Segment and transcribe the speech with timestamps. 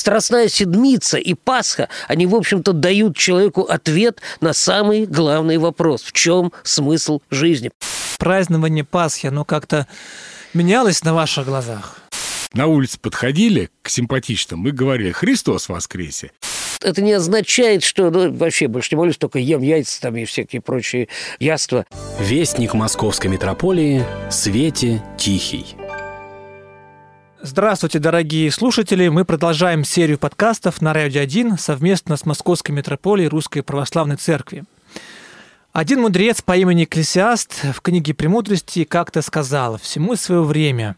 [0.00, 6.00] Страстная Седмица и Пасха, они, в общем-то, дают человеку ответ на самый главный вопрос.
[6.00, 7.70] В чем смысл жизни?
[8.16, 9.86] Празднование Пасхи, оно как-то
[10.54, 11.98] менялось на ваших глазах?
[12.54, 16.30] На улице подходили к симпатичным и говорили «Христос воскресе!»
[16.82, 20.62] это не означает, что ну, вообще больше не молюсь, только ем яйца там и всякие
[20.62, 21.08] прочие
[21.38, 21.84] яства.
[22.18, 25.76] Вестник московской метрополии Свете Тихий.
[27.42, 29.08] Здравствуйте, дорогие слушатели!
[29.08, 34.64] Мы продолжаем серию подкастов на Радио 1 совместно с Московской метрополией Русской Православной Церкви.
[35.72, 40.96] Один мудрец по имени Экклесиаст в книге «Премудрости» как-то сказал «Всему свое время.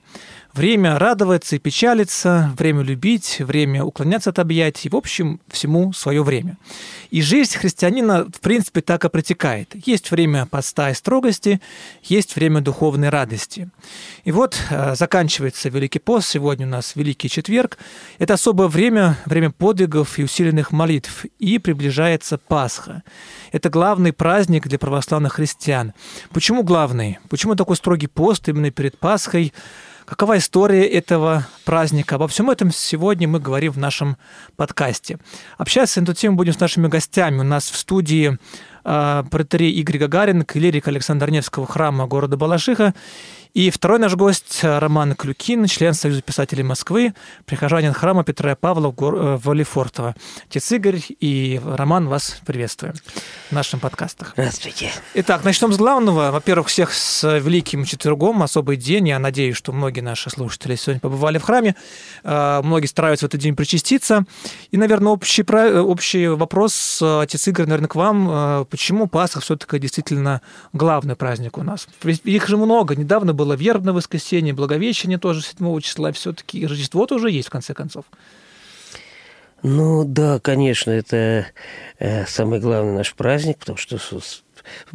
[0.55, 6.59] Время радоваться и печалиться, время любить, время уклоняться от объятий, в общем, всему свое время.
[7.11, 9.75] И жизнь христианина, в принципе, так и протекает.
[9.87, 11.63] Есть время поста и строгости,
[12.03, 13.71] есть время духовной радости.
[14.25, 17.79] И вот э, заканчивается Великий пост, сегодня у нас Великий Четверг.
[18.19, 23.03] Это особое время, время подвигов и усиленных молитв, и приближается Пасха.
[23.53, 25.95] Это главный праздник для православных христиан.
[26.31, 27.21] Почему главный?
[27.31, 29.55] Почему такой строгий пост именно перед Пасхой?
[30.05, 32.17] Какова история этого праздника?
[32.17, 34.17] Обо всем этом сегодня мы говорим в нашем
[34.57, 35.19] подкасте.
[35.59, 37.39] Общаться на эту тему будем с нашими гостями.
[37.39, 38.37] У нас в студии
[38.85, 42.95] э, протерей Игорь Гагарин, клирик Александра Невского храма города Балашиха
[43.55, 47.13] и второй наш гость Роман Клюкин, член Союза писателей Москвы,
[47.45, 49.15] прихожанин храма Петра и Павла в, гор...
[49.15, 50.15] Э, в Лефортово.
[50.49, 52.95] Отец Игорь и Роман, вас приветствуем
[53.51, 54.33] в наших подкастах.
[54.33, 54.91] Здравствуйте.
[55.13, 56.31] Итак, начнем с главного.
[56.31, 59.09] Во-первых, всех с Великим Четвергом, особый день.
[59.09, 61.77] Я надеюсь, что многие наши слушатели сегодня побывали в храме.
[62.25, 64.25] Э, многие стараются в этот день причаститься.
[64.71, 68.67] И, наверное, общий, общий вопрос, э, отец Игорь, наверное, к вам.
[68.71, 70.41] Почему Пасха все-таки действительно
[70.73, 71.87] главный праздник у нас?
[72.03, 72.97] Их же много.
[72.97, 77.75] Недавно был было вербное воскресенье, Благовещение тоже 7 числа, все-таки Рождество тоже есть, в конце
[77.75, 78.05] концов.
[79.63, 81.47] Ну да, конечно, это
[81.99, 83.99] э, самый главный наш праздник, потому что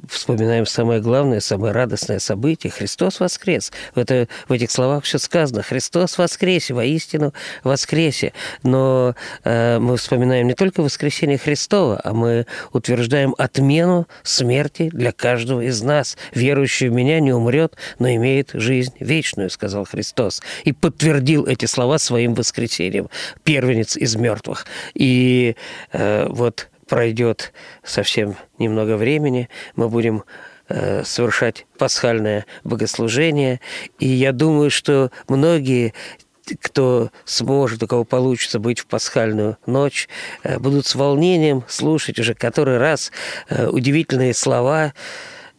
[0.09, 2.71] вспоминаем самое главное, самое радостное событие.
[2.71, 3.71] Христос воскрес.
[3.95, 5.63] В, это, в этих словах все сказано.
[5.63, 7.33] Христос воскресе, воистину
[7.63, 8.33] воскресе.
[8.63, 15.61] Но э, мы вспоминаем не только воскресение Христова, а мы утверждаем отмену смерти для каждого
[15.61, 16.17] из нас.
[16.33, 20.41] Верующий в меня не умрет, но имеет жизнь вечную, сказал Христос.
[20.63, 23.09] И подтвердил эти слова своим воскресением.
[23.43, 24.65] Первенец из мертвых.
[24.93, 25.55] И
[25.91, 27.53] э, вот пройдет
[27.83, 30.23] совсем немного времени, мы будем
[30.69, 33.59] э, совершать пасхальное богослужение.
[33.99, 35.93] И я думаю, что многие
[36.61, 40.07] кто сможет, у кого получится быть в пасхальную ночь,
[40.43, 43.11] э, будут с волнением слушать уже который раз
[43.49, 44.93] э, удивительные слова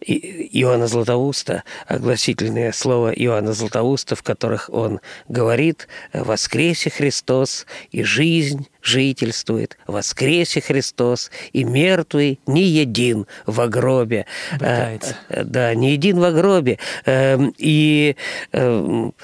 [0.09, 9.77] Иоанна Златоуста, огласительное слово Иоанна Златоуста, в которых он говорит «Воскресе Христос, и жизнь жительствует,
[9.87, 14.25] воскресе Христос, и мертвый не един во гробе».
[14.53, 15.17] Обретается.
[15.29, 16.79] Э, да, не един во гробе.
[17.05, 18.17] Эм, и
[18.53, 19.15] эм,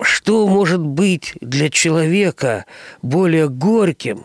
[0.00, 2.64] что может быть для человека
[3.02, 4.24] более горьким,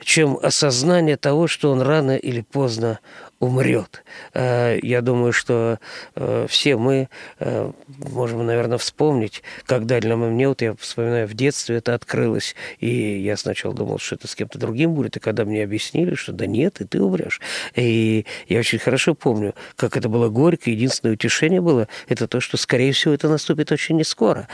[0.00, 3.00] чем осознание того, что он рано или поздно
[3.40, 4.04] умрет.
[4.34, 5.78] Э, я думаю, что
[6.16, 11.76] э, все мы э, можем, наверное, вспомнить, когда для меня, вот я вспоминаю, в детстве
[11.76, 15.62] это открылось, и я сначала думал, что это с кем-то другим будет, и когда мне
[15.62, 17.40] объяснили, что да нет, и ты умрешь.
[17.76, 22.56] И я очень хорошо помню, как это было горько, единственное утешение было, это то, что,
[22.56, 24.48] скорее всего, это наступит очень не скоро,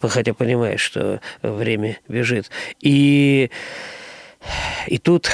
[0.00, 2.50] хотя понимаешь, что время бежит.
[2.80, 3.50] И,
[4.88, 5.30] и тут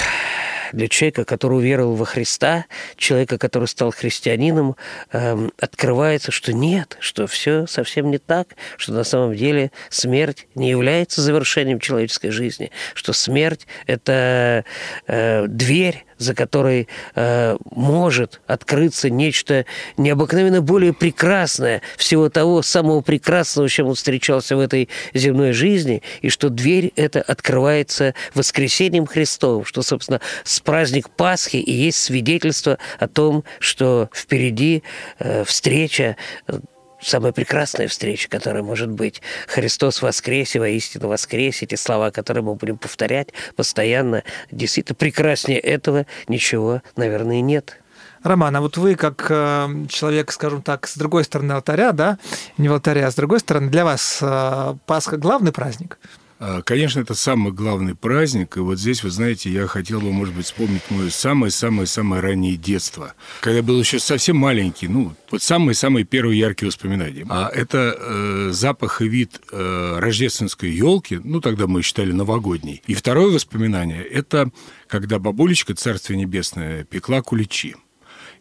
[0.73, 2.67] для человека, который уверовал во Христа,
[2.97, 4.77] человека, который стал христианином,
[5.13, 10.71] эм, открывается, что нет, что все совсем не так, что на самом деле смерть не
[10.71, 14.65] является завершением человеческой жизни, что смерть– это
[15.07, 19.65] э, дверь, за которой э, может открыться нечто
[19.97, 26.29] необыкновенно более прекрасное, всего того самого прекрасного, чем он встречался в этой земной жизни, и
[26.29, 33.09] что дверь эта открывается воскресением Христовым, что, собственно, с праздник Пасхи и есть свидетельство о
[33.09, 34.83] том, что впереди
[35.19, 36.17] э, встреча
[36.47, 36.61] э,
[37.01, 39.23] самая прекрасная встреча, которая может быть.
[39.47, 41.67] Христос воскресе, воистину воскресе.
[41.67, 44.23] Эти слова, которые мы будем повторять постоянно.
[44.51, 47.77] Действительно, прекраснее этого ничего, наверное, нет.
[48.23, 52.19] Роман, а вот вы как э, человек, скажем так, с другой стороны алтаря, да,
[52.59, 55.99] не в алтаре, а с другой стороны, для вас э, Пасха главный праздник?
[56.41, 60.35] А, Конечно, это самый главный праздник, и вот здесь, вы знаете, я хотел бы, может
[60.35, 66.07] быть, вспомнить мое самое-самое-самое раннее детство, когда я был еще совсем маленький, ну, вот самые-самые
[66.07, 67.27] первые яркие воспоминания.
[67.29, 72.83] А это э, запах и вид э, рождественской елки, ну, тогда мы считали новогодней.
[72.87, 74.51] И второе воспоминание– это
[74.87, 77.77] когда бабулечка, Царствие Небесное, пекла куличи.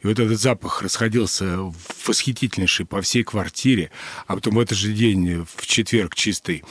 [0.02, 1.58] И вот этот запах расходился
[2.06, 3.92] восхитительнейший по всей квартире.
[4.28, 6.64] А потом в этот же день, в четверг чистый,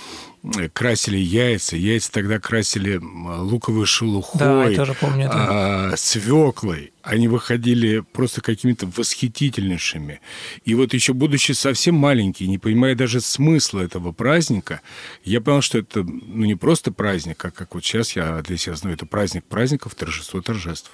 [0.56, 1.76] э, красили яйца.
[1.76, 5.92] Яйца тогда красили луковой шелухой, Да, я тоже помню это.
[5.92, 6.92] а, свеклой.
[7.02, 10.20] Они выходили просто какими-то восхитительнейшими.
[10.64, 14.80] И вот еще будучи совсем маленький, не понимая даже смысла этого праздника,
[15.24, 18.74] я понял, что это ну, не просто праздник, а как вот сейчас я для себя
[18.74, 20.90] знаю, это праздник праздников, торжество торжеств.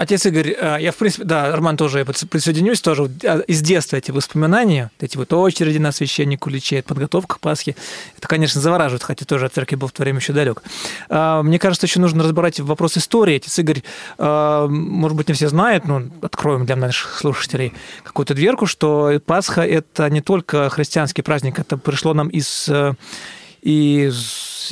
[0.00, 3.60] Отец Игорь, э, я, в принципе, да, Роман тоже я присо- присоединюсь, тоже а, из
[3.60, 7.76] детства эти воспоминания, эти вот очереди на священник куличей, подготовка к Пасхе,
[8.16, 10.62] это, конечно, завораживает, хотя тоже от церкви был в то время еще далек.
[11.10, 13.36] А, Мне кажется, еще нужно разбирать вопрос истории.
[13.36, 13.82] Отец Игорь,
[14.16, 19.60] а, может быть, не все знают, но откроем для наших слушателей какую-то дверку, что Пасха–
[19.66, 22.94] это не только христианский праздник, это пришло нам из, э,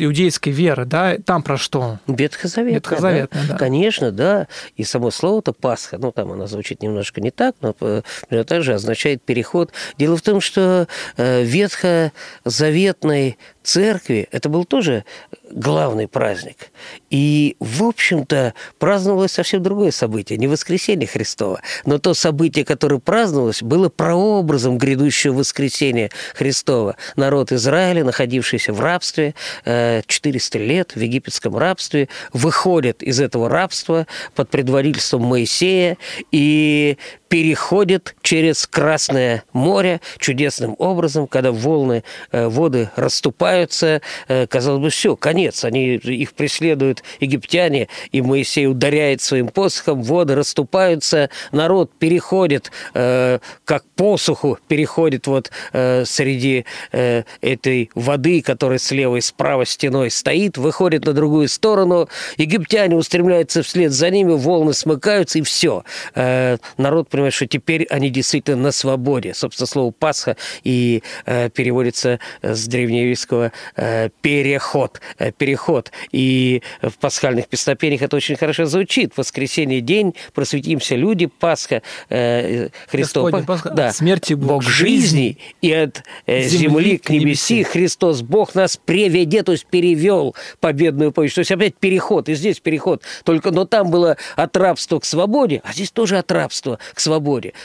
[0.01, 1.17] иудейской веры, да?
[1.25, 1.99] Там про что?
[2.07, 3.57] Ветхозаветная, Ветхозаветная, да.
[3.57, 4.49] Конечно, да.
[4.77, 8.63] И само слово-то Пасха, ну, там оно звучит немножко не так, но э, примерно так
[8.63, 9.73] же означает переход.
[9.99, 15.05] Дело в том, что э, ветхозаветной церкви это был тоже
[15.51, 16.71] главный праздник.
[17.11, 23.63] И, в общем-то, праздновалось совсем другое событие, не воскресенье Христова, но то событие, которое праздновалось,
[23.63, 26.97] было прообразом грядущего воскресения Христова.
[27.17, 29.35] Народ Израиля, находившийся в рабстве,
[29.65, 35.97] э, 400 лет в египетском рабстве, выходит из этого рабства под предводительством Моисея
[36.33, 36.97] и
[37.29, 42.03] переходит через Красное море чудесным образом, когда волны,
[42.33, 49.21] э, воды расступаются, э, казалось бы, все, конец, они их преследуют египтяне, и Моисей ударяет
[49.21, 58.79] своим посохом, воды расступаются, народ переходит, э, как посуху переходит вот среди этой воды, которая
[58.79, 64.73] слева и справа стеной стоит, выходит на другую сторону, египтяне устремляются вслед за ними, волны
[64.73, 65.85] смыкаются, и все.
[66.15, 69.35] Народ понимает, что теперь они действительно на свободе.
[69.35, 75.01] Собственно, слово «Пасха» и э, переводится с древнееврейского э, «переход».
[75.19, 75.91] Э, переход.
[76.13, 79.13] И в пасхальных песнопениях это очень хорошо звучит.
[79.17, 83.25] Воскресенье день, просветимся люди, Пасха, э, Христос.
[83.25, 88.77] Господня Пасха, от смерти Бог жизни, и от э, земли, к небеси Христос Бог нас
[88.77, 91.35] приведет, то есть перевел победную повесть.
[91.35, 93.03] То есть опять переход, и здесь переход.
[93.25, 97.08] Только, но там было от рабства к свободе, а здесь тоже от рабства к свободе.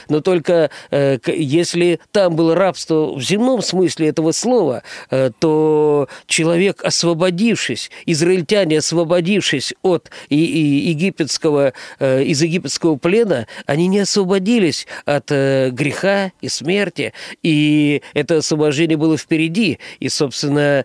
[0.08, 6.82] Но только э, если там было рабство в земном смысле этого слова, э, то человек,
[6.84, 15.30] освободившись, израильтяне, освободившись от и- и египетского, э, из египетского плена, они не освободились от
[15.30, 17.12] э, греха и смерти,
[17.42, 19.78] и это освобождение было впереди.
[20.00, 20.84] И, собственно,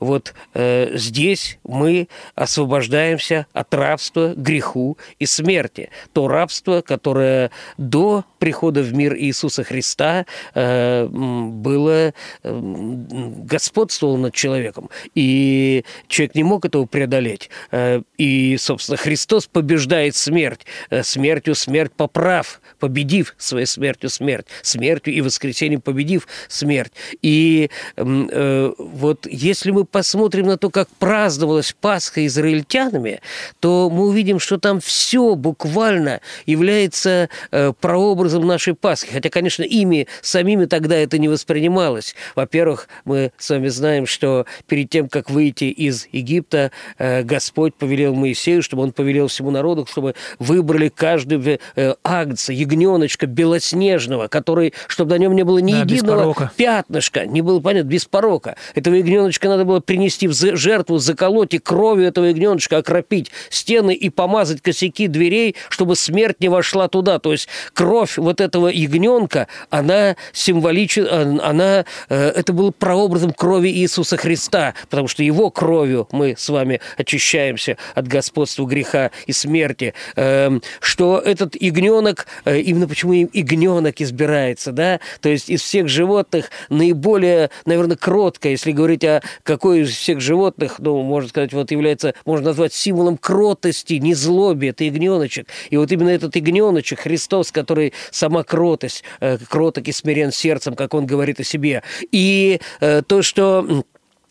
[0.00, 5.90] вот э, здесь мы освобождаемся от рабства, греху и смерти.
[6.12, 7.35] То рабство, которое
[7.78, 12.12] до прихода в мир Иисуса Христа э, было, э,
[12.42, 14.90] господствовало над человеком.
[15.14, 17.50] И человек не мог этого преодолеть.
[17.70, 20.66] Э, И, собственно, Христос побеждает смерть.
[20.90, 24.46] Э, Смертью смерть поправ, победив своей смертью смерть.
[24.62, 26.92] Смертью и воскресением победив смерть.
[27.22, 33.20] И э, вот если мы посмотрим на то, как праздновалась Пасха израильтянами,
[33.60, 39.12] то мы увидим, что там все буквально является э, прообразом нашей Пасхи.
[39.12, 42.14] Хотя, конечно, ими самими тогда это не воспринималось.
[42.34, 48.14] Во-первых, мы с вами знаем, что перед тем, как выйти из Египта, э, Господь повелел
[48.14, 55.10] Моисею, чтобы он повелел всему народу, чтобы выбрали каждый э, агнца, ягненочка белоснежного, который, чтобы
[55.10, 58.56] на нем не было ни Да, единого пятнышка, не было понятно, без порока.
[58.74, 64.10] Этого ягненочка надо было принести в жертву, заколоть и кровью этого ягненочка окропить стены и
[64.10, 67.15] помазать косяки дверей, чтобы смерть не вошла туда.
[67.18, 74.16] То есть кровь вот этого ягненка, она символична, она, э, это было прообразом крови Иисуса
[74.16, 79.94] Христа, потому что его кровью мы с вами очищаемся от господства греха и смерти.
[80.16, 86.50] Эм, Что этот ягненок, э, именно почему ягненок избирается, да, то есть из всех животных
[86.68, 92.14] наиболее, наверное, кротко, если говорить о какой из всех животных, ну, можно сказать, вот является,
[92.24, 95.48] можно назвать символом кротости, не злоби, это ягненочек.
[95.70, 100.92] И вот именно этот ягненочек, Христос, который сама кротость, э, кроток и смирен сердцем, как
[100.92, 101.84] он говорит о себе.
[102.10, 103.84] И э, то, что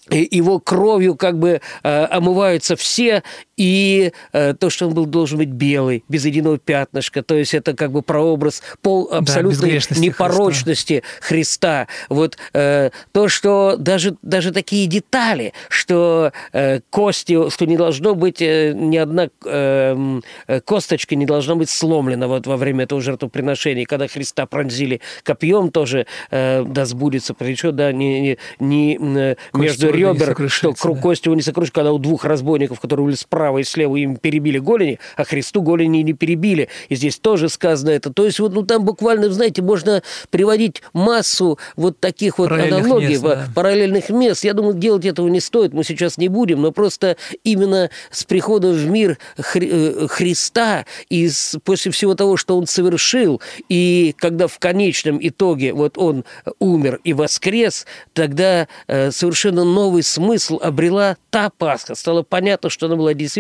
[0.10, 3.24] его кровью как бы э, омываются все,
[3.58, 7.74] и э, то, что он был должен быть белый, без единого пятнышка, то есть это
[7.74, 11.36] как бы прообраз пол абсолютной да, непорочности Христа.
[11.36, 11.88] Христа.
[12.10, 18.42] Вот э, то, что даже, даже такие детали, что э, кости, что не должно быть
[18.42, 20.22] э, ни одна э,
[20.66, 26.08] косточка не должна быть сломлена вот во время этого жертвоприношения, когда Христа пронзили копьем, тоже
[26.32, 31.02] э, да сбудется, причем да не, не, не э, между ребер, что да.
[31.02, 34.60] кость его не сокрушится, когда у двух разбойников, которые были справа и слева, им перебили
[34.60, 36.70] голени, а Христу голени не перебили.
[36.90, 38.12] И здесь тоже сказано это.
[38.12, 43.24] То есть вот ну там буквально, знаете, можно приводить массу вот таких вот аналогий, мест,
[43.24, 43.48] да.
[43.54, 44.44] параллельных мест.
[44.44, 48.72] Я думаю, делать этого не стоит, мы сейчас не будем, но просто именно с приходом
[48.74, 54.48] в мир Хри э, Христа и с, после всего того, что Он совершил, и когда
[54.48, 56.26] в конечном итоге вот Он
[56.60, 61.96] умер и воскрес, тогда э, совершенно новый смысл обрела та Пасха.
[61.96, 63.35] Стало понятно, что она была действительно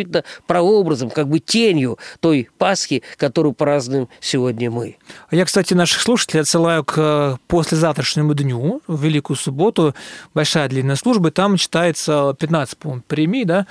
[0.47, 4.97] прообразом, как бы тенью той Пасхи, которую празднуем сегодня мы.
[5.31, 9.93] Я, кстати, наших слушателей отсылаю к э, послезавтрашнему дню, в Великую субботу,
[10.33, 13.67] большая длинная служба, там читается 15, по-моему, премий, да,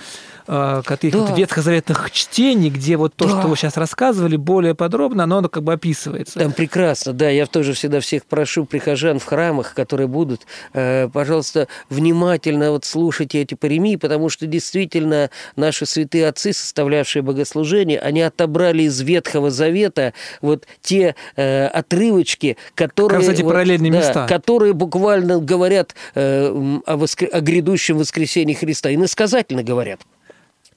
[0.46, 1.34] э, каких-то да.
[1.34, 3.40] ветхозаветных чтений, где вот то, да.
[3.40, 6.38] что вы сейчас рассказывали, более подробно, оно как бы описывается.
[6.38, 7.28] Там прекрасно, да.
[7.28, 13.42] Я тоже всегда всех прошу прихожан в храмах, которые будут, э, пожалуйста, внимательно вот слушайте
[13.42, 20.14] эти премии, потому что действительно наши святые отцы, составлявшие богослужение, они отобрали из Ветхого Завета
[20.40, 23.20] вот те э, отрывочки, которые...
[23.20, 24.26] Как, кстати, вот, параллельные да, места.
[24.26, 26.48] Которые буквально говорят э,
[26.86, 27.28] о, воскр...
[27.32, 28.90] о грядущем воскресении Христа.
[28.90, 30.00] И насказательно говорят.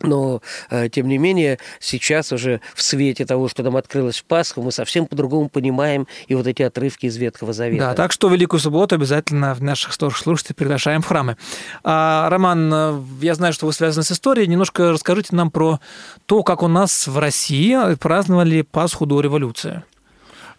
[0.01, 4.61] Но, э, тем не менее, сейчас уже в свете того, что нам открылось в Пасху,
[4.61, 7.87] мы совсем по-другому понимаем и вот эти отрывки из Ветхого Завета.
[7.87, 11.37] Да, так что Великую Субботу обязательно в наших слушателей приглашаем в храмы.
[11.83, 14.47] А, Роман, э, я знаю, что вы связаны с историей.
[14.47, 15.79] Немножко расскажите нам про
[16.25, 19.83] то, как у нас в России праздновали Пасху до революции.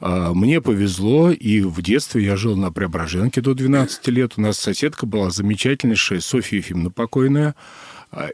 [0.00, 4.34] А, мне повезло, и в детстве я жил на Преображенке до 12 лет.
[4.36, 7.54] У нас соседка была замечательнейшая, Софья Ефимовна покойная,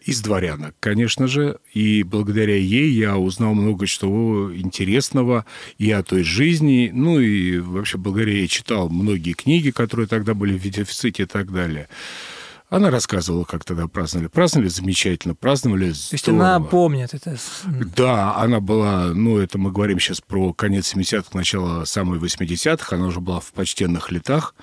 [0.04, 5.44] из дворянок, конечно же, и благодаря ей я узнал много чего интересного
[5.78, 10.56] и о той жизни, ну и вообще благодаря ей читал многие книги, которые тогда были
[10.56, 11.88] в дефиците и так далее.
[12.70, 14.28] Она рассказывала, как тогда праздновали.
[14.28, 16.08] Праздновали замечательно, праздновали здорово.
[16.08, 17.36] То есть она помнит это?
[17.96, 23.06] Да, она была, ну, это мы говорим сейчас про конец 70-х, начало самой 80-х, она
[23.06, 24.54] уже была в почтенных летах,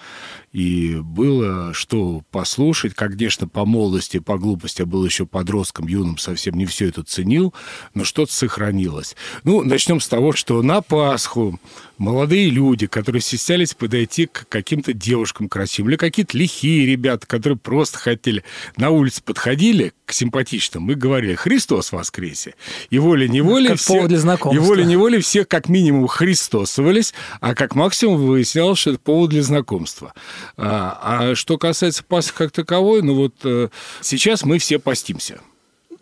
[0.51, 2.93] и было что послушать.
[2.93, 7.53] Конечно, по молодости, по глупости я был еще подростком, юным, совсем не все это ценил,
[7.93, 9.15] но что-то сохранилось.
[9.43, 11.59] Ну, начнем с того, что на Пасху
[11.97, 17.97] молодые люди, которые стеснялись подойти к каким-то девушкам красивым, или какие-то лихие ребята, которые просто
[17.97, 18.43] хотели,
[18.75, 22.55] на улице подходили к симпатичным и говорили «Христос воскресе!»
[22.89, 28.99] И волей-неволей все, и волей-неволей все как минимум христосовались, а как максимум выяснялось, что это
[28.99, 30.13] повод для знакомства.
[30.57, 33.69] А, а что касается Пасхи как таковой, ну вот э,
[34.01, 35.39] сейчас мы все постимся.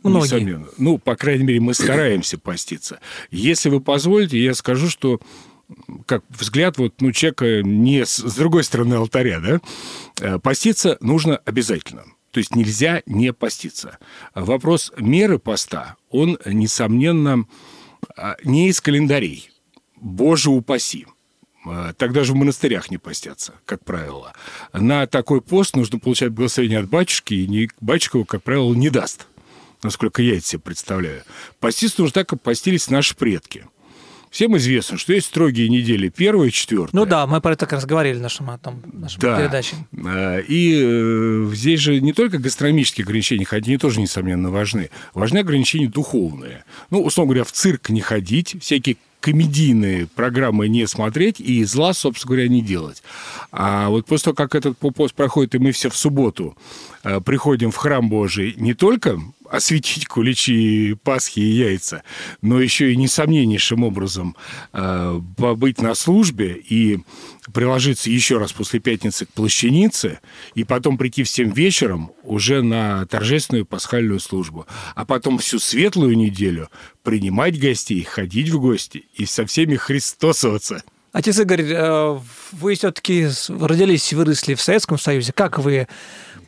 [0.03, 0.25] Многие.
[0.25, 0.67] Несомненно.
[0.77, 3.00] Ну, по крайней мере, мы стараемся поститься.
[3.31, 5.19] Если вы позволите, я скажу, что
[6.05, 9.62] как взгляд вот, ну, человека не с, с другой стороны алтаря, да,
[10.22, 12.05] э, поститься нужно обязательно.
[12.31, 13.98] То есть нельзя не поститься.
[14.36, 17.46] Вопрос меры поста, он, несомненно,
[18.15, 19.51] а, не из календарей.
[19.96, 21.08] Боже упаси.
[21.65, 24.33] А, тогда же в монастырях не постятся, как правило.
[24.73, 29.27] На такой пост нужно получать благословение от батюшки, и батюшка его, как правило, не даст,
[29.83, 31.23] насколько я это себе представляю.
[31.59, 33.65] Поститься нужно так, как постились наши предки–
[34.29, 37.00] Всем известно, что есть строгие недели первая четвертая.
[37.00, 39.38] Ну да, мы про это как раз говорили в нашем, там, нашем да.
[39.38, 39.75] передаче.
[40.05, 44.91] А, и э, здесь же не только гастрономические ограничения, хотя они тоже, несомненно, важны.
[45.13, 46.63] Важны ограничения духовные.
[46.91, 52.29] Ну, условно говоря, в цирк не ходить, всякие комедийные программы не смотреть и зла, собственно
[52.29, 53.03] говоря, не делать.
[53.51, 56.55] А вот после того, как этот пост проходит, и мы все в субботу
[57.03, 62.03] э, приходим в храм Божий не только осветить куличи, пасхи и яйца,
[62.41, 64.35] но еще и несомненнейшим образом
[64.73, 66.99] э, побыть на службе и
[67.53, 70.19] приложиться еще раз после пятницы к плащанице,
[70.55, 76.15] и потом прийти в 7 вечером уже на торжественную пасхальную службу, а потом всю светлую
[76.15, 76.69] неделю
[77.03, 80.83] принимать гостей, ходить в гости и со всеми христосоваться.
[81.11, 82.19] Отец Игорь, э,
[82.51, 85.33] вы все-таки родились и выросли в Советском Союзе.
[85.33, 85.87] Как вы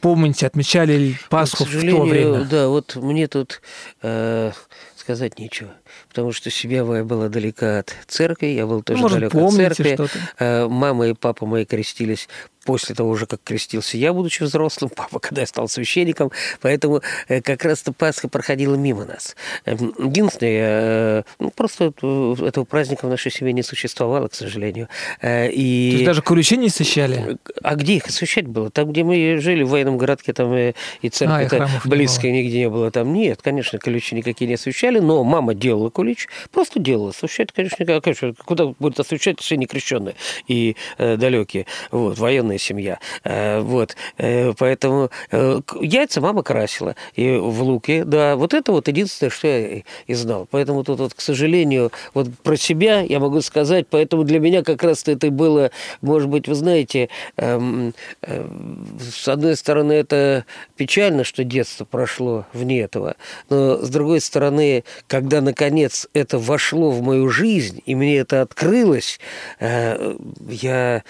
[0.02, 2.44] помните, отмечали ли Пасху К в то время?
[2.46, 3.62] да, вот мне тут
[4.02, 4.52] э,
[4.96, 5.72] сказать нечего,
[6.10, 9.94] потому что семья моя была далека от церкви, я был тоже Может, далек от церкви.
[9.96, 10.20] что-то?
[10.40, 12.28] Э, Мама и папа мои крестились
[12.66, 17.42] после того уже, как крестился я, будучи взрослым, папа, когда я стал священником, поэтому э,
[17.42, 19.36] как раз-то Пасха проходила мимо нас.
[19.66, 24.88] Эм, Единственное, э, ну, просто э, этого праздника в нашей семье не существовало, к сожалению.
[25.24, 25.90] И...
[25.92, 27.38] То есть даже куличи не освещали?
[27.64, 28.70] А где их освещать было?
[28.70, 32.32] Там, где мы жили, в военном городке, там и, А, церковь не близко было.
[32.32, 32.92] нигде не было.
[32.92, 37.10] Там нет, конечно, ключи никакие не освещали, но мама делала кулич, просто делала.
[37.10, 40.16] Освещать, конечно, конечно, куда будет освещать все некрещенные
[40.48, 41.66] и э, далекие.
[41.92, 42.18] Вот,
[42.52, 43.00] военная семья.
[43.24, 46.96] Э, вот, э, поэтому э, яйца мама красила.
[47.16, 49.68] И в луке, да, вот это вот единственное, что я
[50.08, 50.48] и- знал.
[50.52, 54.84] Поэтому тут вот, к сожалению, вот про себя я могу сказать, поэтому для меня как
[54.84, 61.44] раз это и было, может быть, вы знаете, эм, с одной стороны, это печально, что
[61.44, 63.16] детство прошло вне этого,
[63.50, 69.20] но с другой стороны, когда наконец это вошло в мою жизнь, и мне это открылось,
[69.60, 71.04] я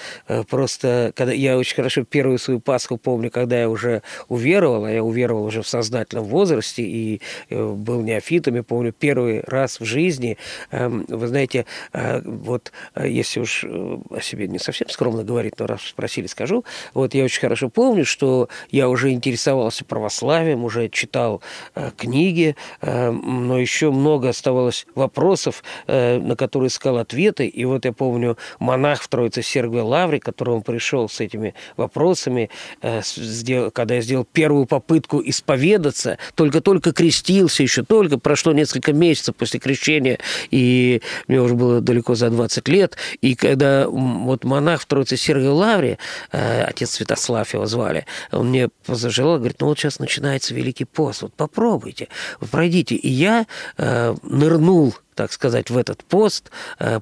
[0.50, 5.04] просто, когда я очень хорошо первую свою Пасху помню, когда я уже уверовал, а я
[5.04, 10.38] уверовал уже в сознательном возрасте и э, был неофитом, я помню первый раз в жизни,
[10.72, 15.68] эм, вы знаете, э, вот э, если уж о себе не совсем скромно говорить, но
[15.68, 21.42] раз спросили, скажу, вот я очень хорошо помню, что я уже интересовался православием, уже читал
[21.98, 28.38] книги, э, но еще много оставалось вопросов, на которые искал ответы, и вот я помню
[28.60, 32.50] монах в Троице Сергия Лаври, к которому пришел с этими вопросами,
[32.82, 39.36] э, с- когда я сделал первую попытку исповедаться, только-только крестился, еще только прошло несколько месяцев
[39.36, 44.86] после крещения, и мне уже было далеко за 20 лет, и когда вот монах в
[44.86, 45.98] Троице Сергия Лавре,
[46.32, 51.22] э, отец Святослав его звали, он мне зажелал, говорит, ну вот сейчас начинается Великий пост,
[51.22, 52.08] вот попробуйте,
[52.40, 52.96] вот пройдите.
[52.96, 53.46] И я
[53.78, 57.00] э, нырнул так сказать, в этот пост, э,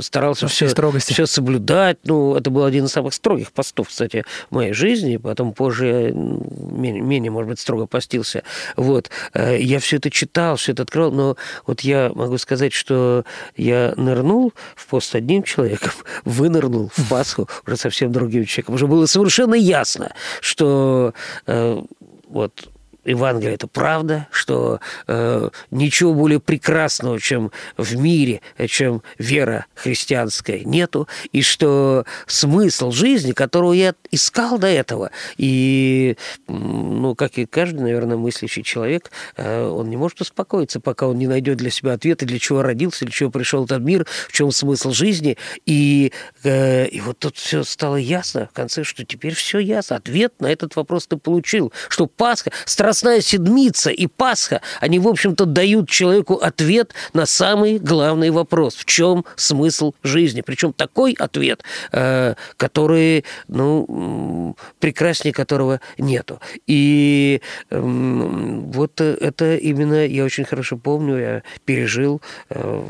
[0.00, 1.12] старался все, строгости.
[1.12, 1.98] все соблюдать.
[2.04, 5.16] Ну, это был один из самых строгих постов, кстати, в моей жизни.
[5.16, 8.42] Потом позже менее, менее, может быть, строго постился.
[8.76, 9.10] Вот.
[9.34, 13.24] Э, Я все это читал, все это открыл, но вот я могу сказать, что
[13.56, 15.92] я нырнул в пост одним человеком,
[16.24, 18.74] вынырнул в Пасху уже совсем другим человеком.
[18.74, 21.14] Уже было совершенно ясно, что
[21.46, 21.82] э,
[22.28, 22.68] вот
[23.04, 31.08] Евангелие– это правда, что э, ничего более прекрасного, чем в мире, чем вера христианская, нету,
[31.32, 36.16] и что смысл жизни, которого я искал до этого, и,
[36.48, 41.26] ну, как и каждый, наверное, мыслящий человек, э, он не может успокоиться, пока он не
[41.26, 44.90] найдет для себя ответа, для чего родился, для чего пришел этот мир, в чем смысл
[44.92, 46.12] жизни, и,
[46.44, 50.46] э, и вот тут все стало ясно в конце, что теперь все ясно, ответ на
[50.46, 56.34] этот вопрос ты получил, что Пасха, Страстная Седмица и Пасха, они, в общем-то, дают человеку
[56.34, 58.74] ответ на самый главный вопрос.
[58.74, 60.42] В чем смысл жизни?
[60.42, 66.40] Причем такой ответ, э, который, ну, прекраснее которого нету.
[66.66, 72.82] И м, вот это именно, я очень хорошо помню, я пережил э,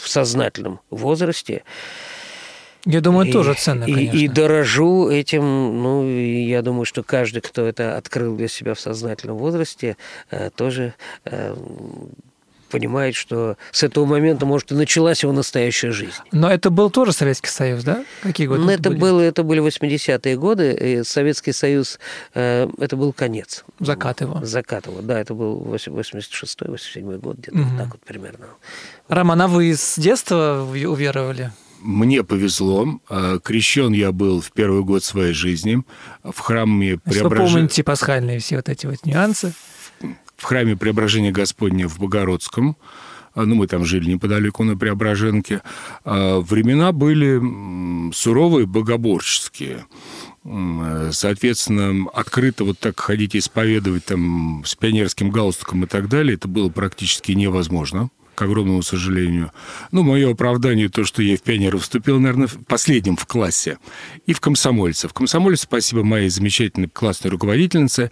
[0.00, 1.62] в сознательном возрасте.
[2.84, 4.16] Я думаю, И- тоже ценно, и, конечно.
[4.16, 8.80] и дорожу этим, ну, и я думаю, что каждый, кто это открыл для себя в
[8.80, 9.96] сознательном возрасте,
[10.30, 11.54] э, тоже э,
[12.70, 16.14] понимает, что с этого момента, может, и началась его настоящая жизнь.
[16.32, 18.04] Но это был тоже Советский Союз, да?
[18.22, 18.62] Какие годы?
[18.62, 19.00] Ну, это, были?
[19.00, 21.98] было, это были 80-е годы, и Советский Союз,
[22.34, 23.64] э, это был конец.
[23.80, 24.40] Закат его.
[24.42, 28.46] Закат его, да, это был 86-й, 87-й год, где-то вот так вот примерно.
[29.08, 31.50] Роман, а вы с детства уверовали?
[31.80, 33.00] Мне повезло.
[33.08, 35.82] А, Крещен я был в первый год своей жизни
[36.22, 37.52] в храме Что Преображения.
[37.54, 39.52] помните пасхальные все вот эти вот нюансы?
[40.36, 42.76] в храме Преображения Господня в Богородском.
[43.34, 45.62] А, Ну, мы там жили неподалеку на Преображенке.
[46.04, 49.86] А, Времена были суровые, богоборческие.
[51.12, 56.48] Соответственно, открыто вот так ходить и исповедовать там с пионерским галстуком и так далее, это
[56.48, 59.52] было практически невозможно к огромному сожалению.
[59.92, 63.78] Ну, мое оправдание то, что я в пионера вступил, наверное, последним в классе.
[64.26, 65.08] И в комсомольце.
[65.08, 68.10] В комсомольце, спасибо моей замечательной классной руководительнице,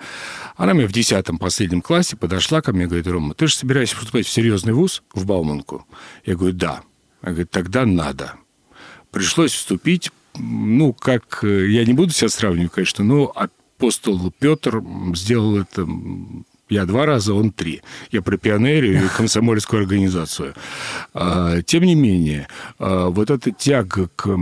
[0.56, 3.96] она мне в десятом последнем классе подошла ко мне и говорит, Рома, ты же собираешься
[3.96, 5.86] поступать в серьезный вуз, в Бауманку?
[6.24, 6.82] Я говорю, да.
[7.22, 8.34] Она говорит, тогда надо.
[9.10, 14.82] Пришлось вступить, ну, как, э, я не буду себя сравнивать, конечно, но апостол Петр
[15.14, 15.86] сделал это
[16.68, 17.82] Я два раза, он три.
[18.12, 20.54] Я про пионерию и комсомольскую организацию.
[21.14, 22.46] А, тем не менее,
[22.78, 24.38] а, вот эта тяга к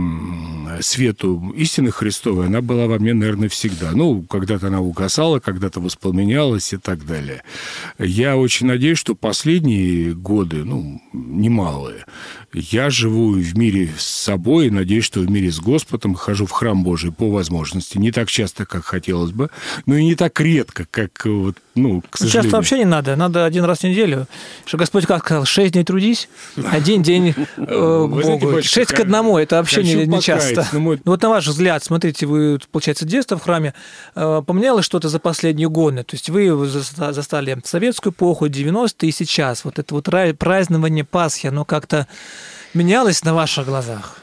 [0.81, 3.91] свету истины Христовой, она была во мне, наверное, всегда.
[3.91, 7.43] Ну, когда-то она угасала, когда-то воспламенялась и так далее.
[7.97, 12.05] Я очень надеюсь, что последние годы, ну, немалые,
[12.53, 16.83] я живу в мире с собой, надеюсь, что в мире с Господом, хожу в храм
[16.83, 19.49] Божий по возможности, не так часто, как хотелось бы,
[19.85, 22.43] но и не так редко, как вот ну, к сожалению.
[22.43, 23.15] Часто вообще не надо.
[23.15, 24.27] Надо один раз в неделю.
[24.65, 26.27] Что Господь как сказал, шесть дней трудись,
[26.71, 28.61] один день э, Богу.
[28.61, 29.37] Шесть к одному.
[29.37, 30.67] Это вообще не, не часто.
[30.71, 33.73] Ну, вот на ваш взгляд, смотрите, вы, получается, детство в храме.
[34.15, 36.03] Э, поменялось что-то за последние годы?
[36.03, 39.63] То есть вы застали советскую эпоху, 90-е и сейчас.
[39.63, 42.07] Вот это вот празднование Пасхи, оно как-то
[42.73, 44.17] менялось на ваших глазах?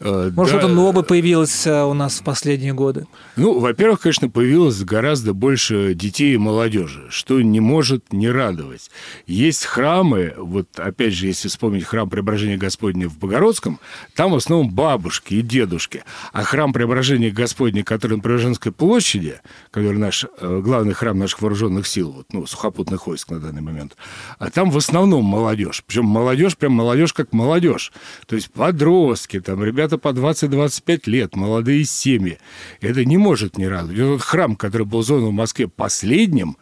[0.00, 0.60] Э, Может, да.
[0.60, 3.06] что-то новое появилось э, у нас в последние годы?
[3.36, 8.90] Ну, во-первых, конечно, появилось гораздо больше детей и молодежи, что не может не радовать.
[9.26, 13.80] Есть храмы, вот опять же, если вспомнить храм Преображения Господня в Богородском,
[14.14, 16.04] там в основном бабушки и дедушки.
[16.32, 21.86] А храм Преображения Господня, который на Преображенской площади, который наш э, главный храм наших вооруженных
[21.86, 23.96] сил, вот, ну, сухопутных войск на данный момент,
[24.38, 25.82] а там в основном молодежь.
[25.86, 27.92] Причем молодежь, прям молодежь как молодежь.
[28.26, 32.38] То есть подростки, там, ребята ребята по 20-25 лет, молодые семьи.
[32.80, 33.98] Это не может не радовать.
[33.98, 36.56] Этот храм, который был создан в Москве последним,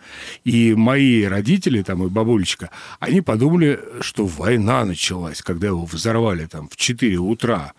[0.44, 6.68] и мои родители, там, и бабулечка, они подумали, что война началась, когда его взорвали там
[6.68, 7.72] в 4 утра.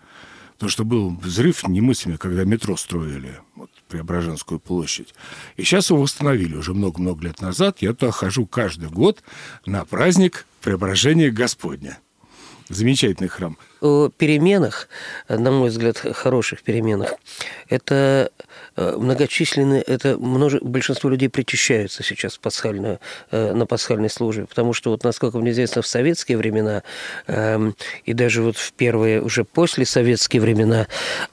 [0.54, 5.14] Потому что был взрыв немыслимый, когда метро строили, вот, Преображенскую площадь.
[5.56, 7.78] И сейчас его восстановили уже много-много лет назад.
[7.80, 9.22] Я туда хожу каждый год
[9.66, 11.98] на праздник Преображения Господня.
[12.68, 14.88] Замечательный храм о переменах,
[15.28, 17.14] на мой взгляд, хороших переменах,
[17.68, 18.30] это
[18.76, 24.72] э, многочисленные, это множе, большинство людей причащаются сейчас в пасхальную, э, на пасхальной службе, потому
[24.72, 26.82] что, вот, насколько мне известно, в советские времена
[27.26, 30.86] эм, и даже вот в первые, уже после советские времена,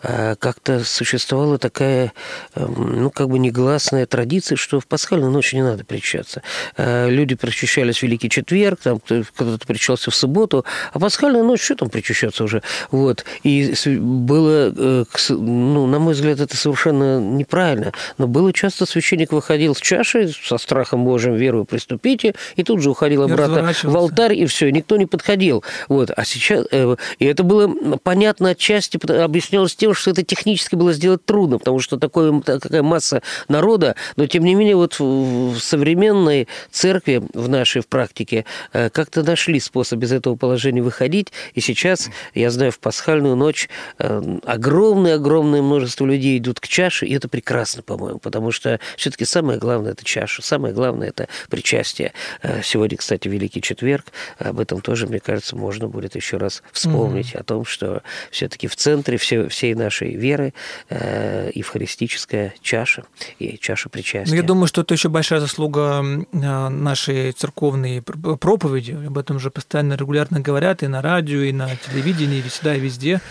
[0.04, 2.14] э, как-то существовала такая,
[2.56, 6.42] эм, ну, как бы негласная традиция, что в пасхальную ночь не надо причащаться.
[6.78, 11.90] Люди причащались в Великий Четверг, там кто-то причащался в субботу, а пасхальная ночь, что там
[11.90, 12.35] причащаться?
[12.36, 12.62] Общаться уже.
[12.92, 13.26] Вот.
[13.44, 19.76] И было, э, ну, на мой взгляд, это совершенно неправильно, но было часто священник выходил
[19.76, 24.46] с чашей, со страхом Божьим, верую, приступите, и тут же уходил обратно в алтарь, и
[24.46, 25.64] все, никто не подходил.
[25.88, 26.12] Вот.
[26.16, 26.66] А сейчас...
[26.72, 31.80] Э, и это было понятно отчасти, объяснялось тем, что это технически было сделать трудно, потому
[31.80, 37.82] что такое, такая масса народа, но тем не менее вот в современной церкви, в нашей
[37.82, 42.80] в практике, э, как-то нашли способ из этого положения выходить, и сейчас я знаю, в
[42.80, 48.80] пасхальную ночь огромное-огромное эм, множество людей идут к чаше, и это прекрасно, по-моему, потому что
[48.98, 52.14] все-таки самое главное– это чаша, самое главное– это причастие.
[52.42, 54.06] Э, сегодня, кстати, Великий Четверг,
[54.40, 57.40] об этом тоже, мне кажется, можно будет еще раз вспомнить, mm-hmm.
[57.40, 60.54] о том, что все-таки в центре все, всей нашей веры
[60.90, 63.04] э, евхаристическая чаша
[63.40, 64.32] и чаша причастия.
[64.32, 69.52] Ну, я думаю, что это еще большая заслуга э, нашей церковной проповеди, об этом же
[69.52, 73.22] постоянно регулярно говорят и на радио, и на телевидении, телевидении, всегда и везде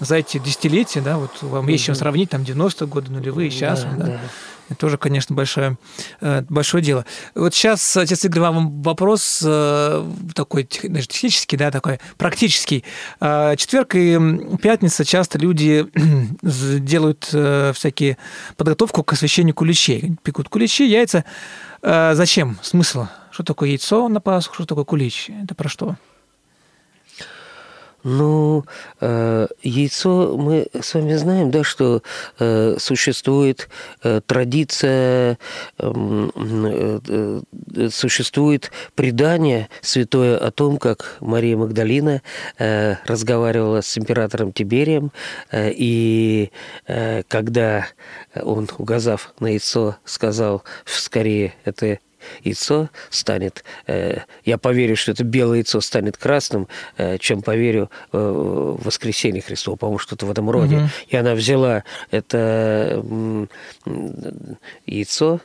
[0.00, 4.06] за эти десятилетия, да, вот вам есть чем сравнить, там 90-е годы, нулевые, сейчас, да,
[4.06, 4.20] да.
[4.68, 5.76] Это тоже, конечно, большое,
[6.20, 7.04] э, большое дело.
[7.34, 12.84] Вот сейчас, отец Игорь, вам вопрос э, такой даже технический, да, такой практический.
[13.20, 14.16] Э, четверг и
[14.62, 15.86] пятница часто люди
[16.42, 18.16] делают всякие
[18.56, 20.16] подготовку к освящению куличей.
[20.22, 21.24] Пекут куличи, яйца.
[21.82, 22.58] Зачем?
[22.62, 23.06] Смысл?
[23.32, 25.30] Что такое яйцо на Пасху, что такое кулич?
[25.42, 25.96] Это про что?
[28.02, 28.64] Ну,
[29.00, 32.02] э, яйцо, мы с вами знаем, да, что
[32.38, 33.68] э, существует
[34.02, 35.38] э, традиция,
[35.78, 42.22] эм, э, э, существует предание святое о том, как Мария Магдалина
[42.58, 45.12] э, разговаривала с императором Тиберием,
[45.50, 46.52] э, и
[46.86, 47.86] э, когда
[48.34, 51.98] он, указав на яйцо, сказал, скорее, это
[52.42, 58.18] яйцо станет, э, я поверю, что это белое яйцо станет красным, э, чем поверю э,
[58.18, 60.76] в воскресенье Христово, по-моему, что-то в этом роде.
[60.76, 60.88] Угу.
[61.08, 63.04] И она взяла это
[64.86, 65.40] яйцо,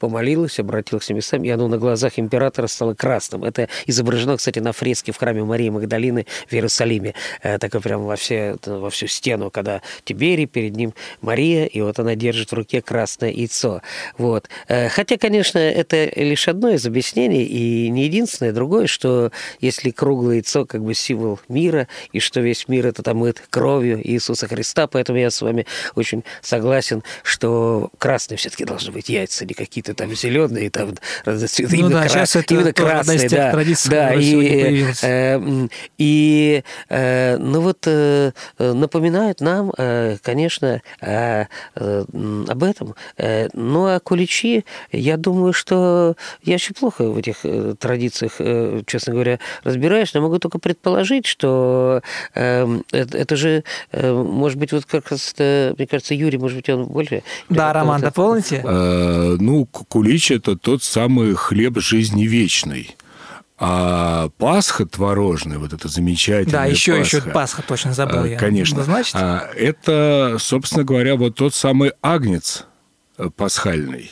[0.00, 3.44] помолилась, обратилась к небесам, и оно на глазах императора стало красным.
[3.44, 7.14] Это изображено, кстати, на фреске в храме Марии Магдалины в Иерусалиме.
[7.42, 12.16] Э, прямо во, все, во всю стену, когда Тиберий, перед ним Мария, и вот она
[12.16, 13.82] держит в руке красное яйцо.
[14.18, 14.48] Вот.
[14.68, 18.52] Э, хотя, конечно, это лишь одно из объяснений, и не единственное.
[18.52, 23.18] Другое, что если круглое яйцо как бы символ мира, и что весь мир это там
[23.18, 29.10] мыт кровью Иисуса Христа, поэтому я с вами очень согласен, что красные все-таки должны быть
[29.10, 32.54] яйца, не какие-то цветы, там зеленые, там разные цветы, Ну именно, да, кра- сейчас это
[32.54, 40.16] именно тех да, традиций, да, и, э, и э, ну вот э, напоминают нам, э,
[40.22, 41.44] конечно, э,
[41.76, 42.04] э,
[42.48, 42.94] об этом.
[43.18, 48.82] Э, Ну а куличи, я думаю, что я очень плохо в этих э, традициях, э,
[48.86, 52.02] честно говоря, разбираюсь, но могу только предположить, что
[52.34, 56.68] э, это, это же, э, может быть, вот как раз, мне кажется, Юрий, может быть,
[56.68, 57.22] он больше...
[57.48, 58.62] Да, Роман, дополните?
[58.64, 62.96] Э, Ну, к- кулич– это тот самый хлеб жизни вечной.
[63.62, 68.38] А Пасха творожная, вот это замечательная Да, еще, Пасха, еще Пасха, точно забыл э, я.
[68.38, 68.82] Конечно.
[68.84, 72.64] Значит, А, Это, собственно говоря, вот тот самый агнец
[73.18, 74.10] э, пасхальный.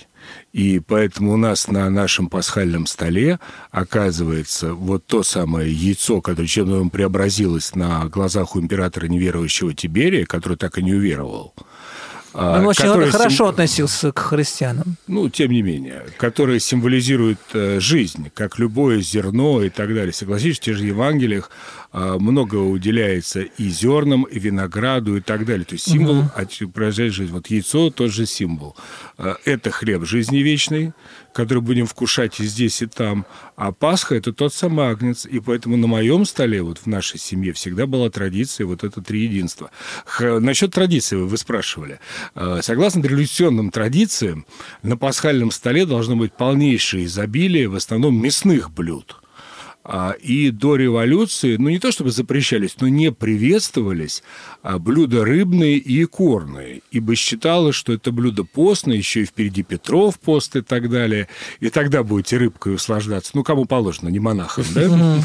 [0.52, 3.38] И поэтому у нас на нашем пасхальном столе
[3.70, 10.59] оказывается вот то самое яйцо, которое чем-то преобразилось на глазах у императора неверующего Тиберия, который
[10.59, 11.54] так и не уверовал.
[12.38, 14.96] А, он очень хорошо сим- относился к христианам.
[15.07, 20.12] ну, тем не менее, которые символизируют э, жизнь, как любое зерно и так далее.
[20.12, 21.51] Согласитесь, в тех же Евангелиях
[21.92, 25.64] э, много уделяется и зернам, и винограду, и так далее.
[25.64, 27.33] То есть символ от- проезжает жизнь.
[27.33, 28.77] Вот яйцо тот же символ.
[29.18, 30.92] Э, Это хлеб жизни вечной,
[31.38, 33.24] который будем вкушать и здесь, и там.
[33.55, 35.24] А Пасха– это тот самый агнец.
[35.24, 39.70] И поэтому на моем столе, вот в нашей семье, всегда была традиция вот это триединство.
[40.05, 42.01] Х- Насчет традиции вы спрашивали.
[42.35, 44.46] Э, Согласно традиционным традициям,
[44.83, 49.16] на пасхальном столе должно быть полнейшее изобилие, в основном мясных блюд.
[49.90, 54.22] А, И до революции, ну не то чтобы запрещались, но не приветствовались
[54.62, 60.20] а, блюда рыбные и икорные, ибо считалось, что это блюдо постное, еще и впереди Петров
[60.20, 61.27] пост и так далее,
[61.61, 63.31] и тогда будете рыбкой услаждаться.
[63.33, 65.24] Ну, кому положено, не монахам, да?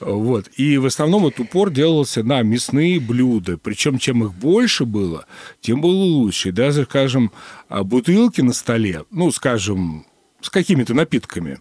[0.00, 0.48] Вот.
[0.56, 3.58] И в основном вот упор делался на мясные блюда.
[3.58, 5.26] Причем, чем их больше было,
[5.60, 6.52] тем было лучше.
[6.52, 7.32] Даже, скажем,
[7.68, 10.06] а, бутылки на столе, ну, скажем,
[10.44, 11.58] с какими-то напитками.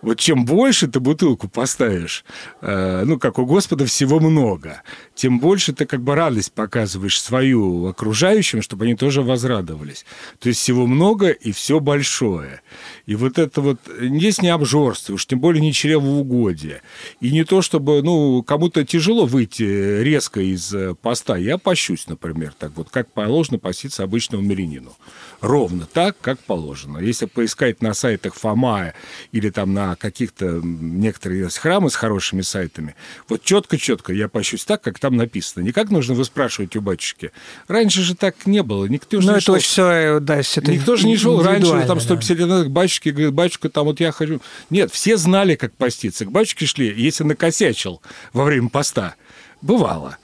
[0.00, 2.24] Вот чем больше ты бутылку поставишь,
[2.62, 4.82] э, ну, как у Господа всего много,
[5.14, 10.04] тем больше ты как бы радость показываешь свою окружающим, чтобы они тоже возрадовались.
[10.38, 12.62] То есть всего много и все большое.
[13.06, 16.82] И вот это вот есть не обжорство, уж тем более не чревоугодие.
[17.20, 19.62] И не то, чтобы, ну, кому-то тяжело выйти
[20.02, 21.36] резко из э, поста.
[21.36, 24.96] Я пощусь, например, так вот, как положено поститься обычному мирянину.
[25.40, 26.98] Ровно так, как положено.
[26.98, 28.92] Если поискать на сайтах Фома
[29.32, 32.94] или там на каких-то некоторые есть храмы с хорошими сайтами,
[33.28, 35.64] вот четко-четко я пощусь так, как там написано.
[35.64, 37.32] Не как нужно вы спрашиваете у батюшки.
[37.68, 38.86] Раньше же так не было.
[38.86, 41.84] Никто же Ну, не это шел все, да, всё это Никто же не шел раньше,
[41.86, 42.04] там да.
[42.04, 44.40] 150 лет назад к батюшке, говорит, батюшка, там вот я хожу.
[44.70, 46.24] Нет, все знали, как поститься.
[46.24, 48.00] К батюшке шли, если накосячил
[48.32, 49.14] во время поста.
[49.60, 50.18] Бывало.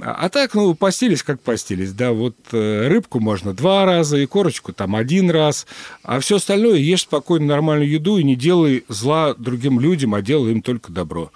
[0.00, 1.92] А так, ну, постились, как постились.
[1.92, 5.66] Да, вот э, рыбку можно два раза, и корочку там один раз.
[6.02, 10.52] А все остальное ешь спокойно нормальную еду и не делай зла другим людям, а делай
[10.52, 11.32] им только добро.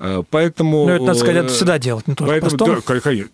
[0.00, 0.86] Э, Поэтому...
[0.86, 2.82] Ну, это, надо сказать, это э, всегда делать, не только Поэтому, постом.
[2.84, 3.28] да, конечно.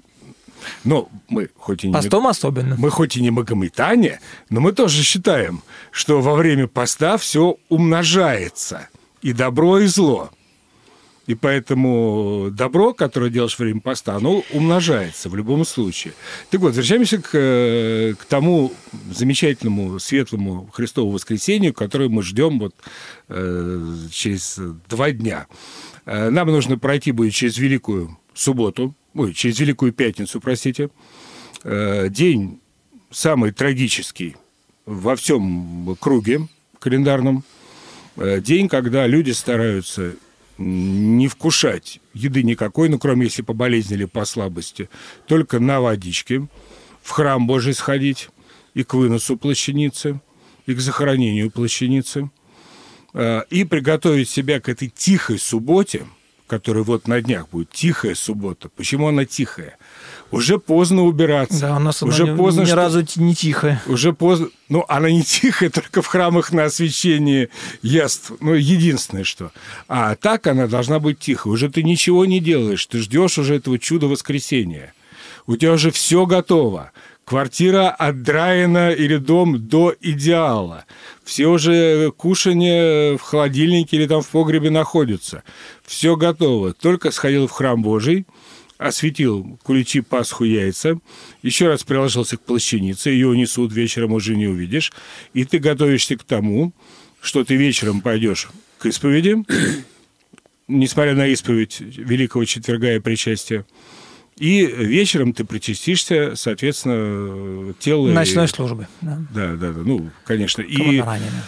[0.85, 2.77] Но мы хоть и не Постом особенно.
[2.79, 8.89] мы хоть и не магометане, но мы тоже считаем, что во время поста все умножается.
[9.23, 10.31] И добро, и зло.
[11.29, 16.15] И поэтому добро, которое делаешь во время поста, оно умножается в любом случае.
[16.51, 18.73] Так вот, возвращаемся к, э, к тому
[19.13, 22.75] замечательному, светлому Христову воскресению, которое мы ждем вот
[23.29, 25.47] э, через два дня.
[26.07, 30.89] Э, Нам нужно пройти будет через Великую субботу, ой, через Великую пятницу, простите,
[31.65, 32.61] Э, день
[33.11, 34.37] самый трагический
[34.87, 36.47] во всем круге
[36.79, 37.45] календарном.
[38.17, 40.15] Э, День, когда люди стараются
[40.59, 44.89] не вкушать еды никакой, ну, кроме если по болезни или по слабости,
[45.27, 46.47] только на водичке,
[47.03, 48.29] в храм Божий сходить
[48.75, 50.21] и к выносу плащаницы,
[50.67, 52.31] и к захоронению плащаницы,
[53.15, 56.07] э, и приготовить себя к этой тихой субботе,
[56.47, 58.69] которая вот на днях будет, тихая суббота.
[58.69, 59.79] Почему она тихая?
[60.31, 61.59] Уже поздно убираться.
[61.61, 63.81] Да, у нас уже она ни- поздно, ни что- разу не тихо.
[63.87, 64.49] уже поздно.
[64.69, 67.49] Ну, она не тихая, только в храмах на освящении
[67.83, 68.33] яств.
[68.41, 69.53] Ну, единственное, что.
[69.89, 71.53] А так она должна быть тихой.
[71.53, 72.85] Уже ты ничего не делаешь.
[72.87, 74.93] Ты ждешь уже этого чуда воскресения.
[75.47, 76.93] У тебя уже все готово.
[77.25, 80.85] Квартира отдраена или дом до идеала.
[81.25, 85.43] Все уже кушания в холодильнике или там в погребе находятся.
[85.87, 86.73] Все готово.
[86.73, 88.27] Только сходил в храм Божий,
[88.79, 90.99] осветил куличи, пасху, яйца,
[91.43, 94.93] еще раз приложился к плащанице, ее несут, вечером уже не увидишь,
[95.35, 96.73] и ты готовишься к тому,
[97.21, 99.37] что ты вечером пойдешь к исповеди,
[100.69, 103.67] несмотря на исповедь Великого Четверга и причастия,
[104.39, 108.09] И вечером ты причастишься, соответственно, телу...
[108.09, 108.49] Ночной и...
[108.49, 108.87] службы.
[109.01, 109.19] Да.
[109.35, 109.81] да, да, да.
[109.81, 110.63] Ну, конечно.
[110.63, 111.01] Кому и...
[111.01, 111.43] ранено.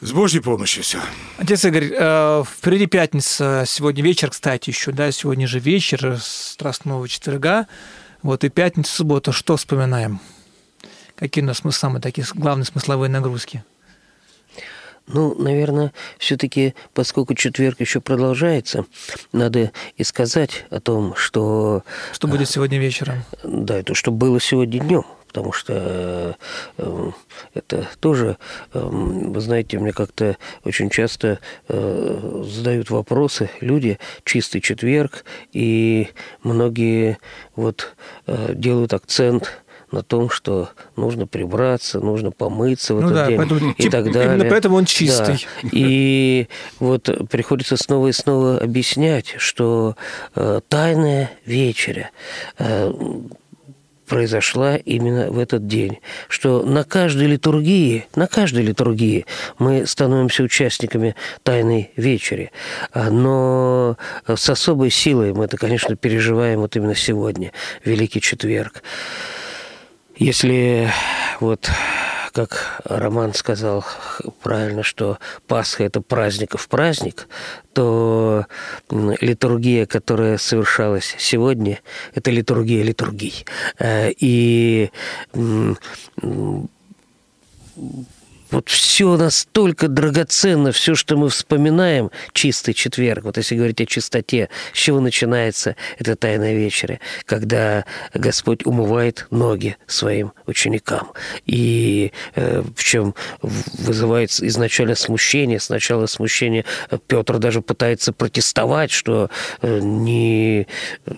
[0.00, 0.98] С Божьей помощью все.
[1.36, 7.66] Отец Игорь, э, впереди пятница, сегодня вечер, кстати, еще, да, сегодня же вечер Страстного четверга,
[8.22, 10.20] вот и пятница, суббота, что вспоминаем?
[11.16, 13.62] Какие у нас самые такие главные смысловые нагрузки?
[15.06, 18.86] Ну, наверное, все-таки, поскольку четверг еще продолжается,
[19.32, 21.82] надо и сказать о том, что...
[22.12, 23.24] Что будет а, сегодня вечером?
[23.42, 26.36] Да, это что было сегодня днем потому что
[26.76, 27.10] э,
[27.54, 28.36] это тоже,
[28.72, 31.38] э, вы знаете, мне как-то очень часто
[31.68, 36.08] э, задают вопросы люди, чистый четверг, и
[36.42, 37.18] многие
[37.54, 37.94] вот
[38.26, 39.62] э, делают акцент
[39.92, 43.92] на том, что нужно прибраться, нужно помыться в ну этот да, день поэтому, и тип,
[43.92, 44.34] так далее.
[44.34, 45.46] Именно поэтому он чистый.
[45.62, 45.68] Да.
[45.70, 46.48] И
[46.80, 49.94] вот приходится снова и снова объяснять, что
[50.34, 52.10] э, тайная вечеря
[52.58, 52.92] э,
[54.10, 59.24] произошла именно в этот день, что на каждой литургии, на каждой литургии
[59.58, 62.50] мы становимся участниками Тайной Вечери,
[62.92, 63.96] но
[64.26, 67.52] с особой силой мы это, конечно, переживаем вот именно сегодня,
[67.84, 68.82] Великий Четверг.
[70.16, 70.90] Если
[71.38, 71.70] вот
[72.32, 73.84] как Роман сказал
[74.42, 77.28] правильно, что Пасха– это праздников праздник,
[77.72, 78.46] то
[78.90, 81.80] литургия, которая совершалась сегодня,
[82.14, 83.44] это литургия литургий.
[83.78, 84.90] Э, и
[88.50, 94.48] вот все настолько драгоценно, все, что мы вспоминаем, чистый четверг, вот если говорить о чистоте,
[94.72, 97.84] с чего начинается эта тайная вечеря, когда
[98.14, 101.12] Господь умывает ноги своим ученикам.
[101.46, 106.64] И э, в чем вызывает изначально смущение, сначала смущение,
[107.06, 109.30] Петр даже пытается протестовать, что
[109.62, 110.66] э, не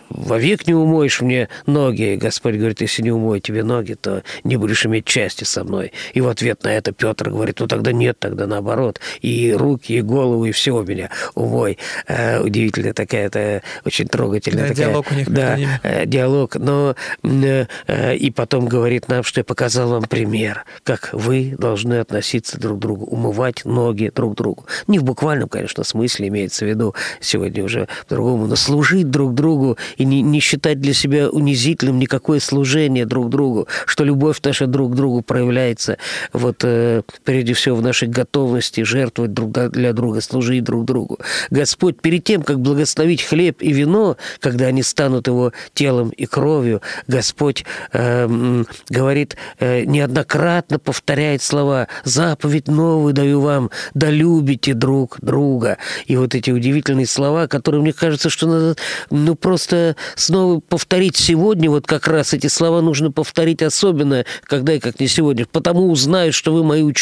[0.08, 2.16] вовек не умоешь мне ноги.
[2.16, 5.92] Господь говорит, если не умою тебе ноги, то не будешь иметь части со мной.
[6.14, 9.00] И в ответ на это Петр Петр говорит, ну тогда нет, тогда наоборот.
[9.20, 11.78] И руки, и голову, и все у меня увой.
[12.08, 14.86] Э, удивительная такая, это очень трогательная да, такая...
[14.86, 16.56] диалог у них Да, э, диалог.
[16.56, 22.00] Но э, э, и потом говорит нам, что я показал вам пример, как вы должны
[22.00, 24.66] относиться друг к другу, умывать ноги друг другу.
[24.88, 29.78] Не в буквальном, конечно, смысле имеется в виду сегодня уже по-другому, но служить друг другу
[29.96, 34.92] и не, не считать для себя унизительным никакое служение друг другу, что любовь наша друг
[34.92, 35.98] к другу проявляется
[36.32, 41.18] вот э, прежде всего в нашей готовности жертвовать друг для друга, служить друг другу.
[41.50, 46.82] Господь перед тем, как благословить хлеб и вино, когда они станут его телом и кровью,
[47.06, 55.78] Господь э, говорит, э, неоднократно повторяет слова «заповедь новую даю вам, да любите друг друга».
[56.06, 58.76] И вот эти удивительные слова, которые, мне кажется, что надо
[59.10, 64.80] ну, просто снова повторить сегодня, вот как раз эти слова нужно повторить особенно, когда и
[64.80, 65.46] как не сегодня.
[65.46, 67.01] «Потому узнают, что вы мои ученики,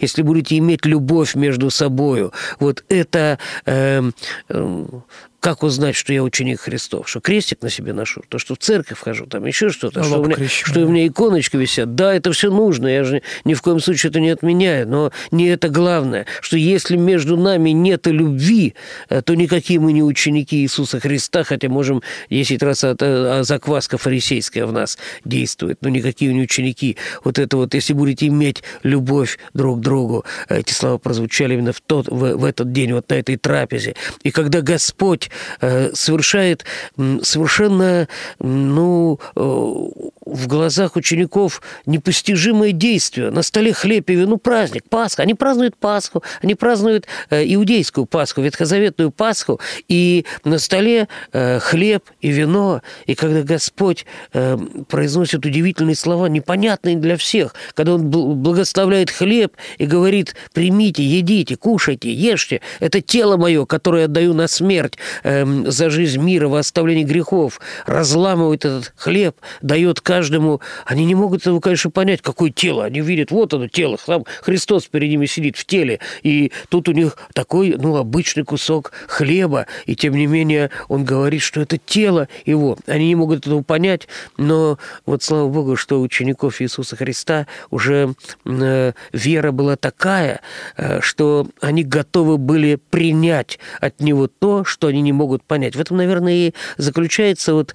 [0.00, 2.32] если будете иметь любовь между собою.
[2.60, 4.02] Вот это э,
[4.48, 4.86] э,
[5.44, 7.06] как узнать, что я ученик Христов?
[7.06, 8.22] Что крестик на себе ношу?
[8.30, 11.58] То, что в церковь хожу, там еще что-то, что, у меня, что у меня иконочки
[11.58, 11.94] висят.
[11.94, 15.48] Да, это все нужно, я же ни в коем случае это не отменяю, но не
[15.48, 18.72] это главное, что если между нами нет любви,
[19.10, 23.98] э, то никакие мы не ученики Иисуса Христа, хотя можем 10 раз от, а закваска
[23.98, 26.96] фарисейская в нас действует, но никакие не ученики.
[27.22, 31.82] Вот это вот, если будете иметь любовь друг к другу, эти слова прозвучали именно в,
[31.82, 33.94] тот, в, в этот день, вот на этой трапезе.
[34.22, 36.64] И когда Господь Э, совершает
[37.22, 43.30] совершенно, ну, э, в глазах учеников непостижимое действие.
[43.30, 45.22] На столе хлеб и вино праздник, Пасха.
[45.22, 52.28] Они празднуют Пасху, они празднуют э, иудейскую Пасху, ветхозаветную Пасху, и на столе хлеб и
[52.28, 52.82] вино.
[53.06, 54.06] И когда Господь
[54.88, 62.12] произносит удивительные слова, непонятные для всех, когда Он благословляет хлеб и говорит, примите, едите, кушайте,
[62.12, 67.58] ешьте, это тело мое, которое отдаю на смерть, Эм, за жизнь мира, во оставление грехов,
[67.86, 70.60] разламывает этот хлеб, дает каждому.
[70.84, 72.84] Они не могут этого, конечно, понять, какое тело.
[72.84, 76.92] Они видят, вот оно тело, там Христос перед ними сидит в теле, и тут у
[76.92, 82.28] них такой, ну, обычный кусок хлеба, и тем не менее он говорит, что это тело
[82.44, 82.76] его.
[82.86, 88.92] Они не могут этого понять, но вот слава Богу, что учеников Иисуса Христа уже э,
[89.12, 90.42] вера была такая,
[90.76, 95.76] э, что они готовы были принять от него то, что они не могут понять.
[95.76, 97.74] В этом, наверное, и заключается вот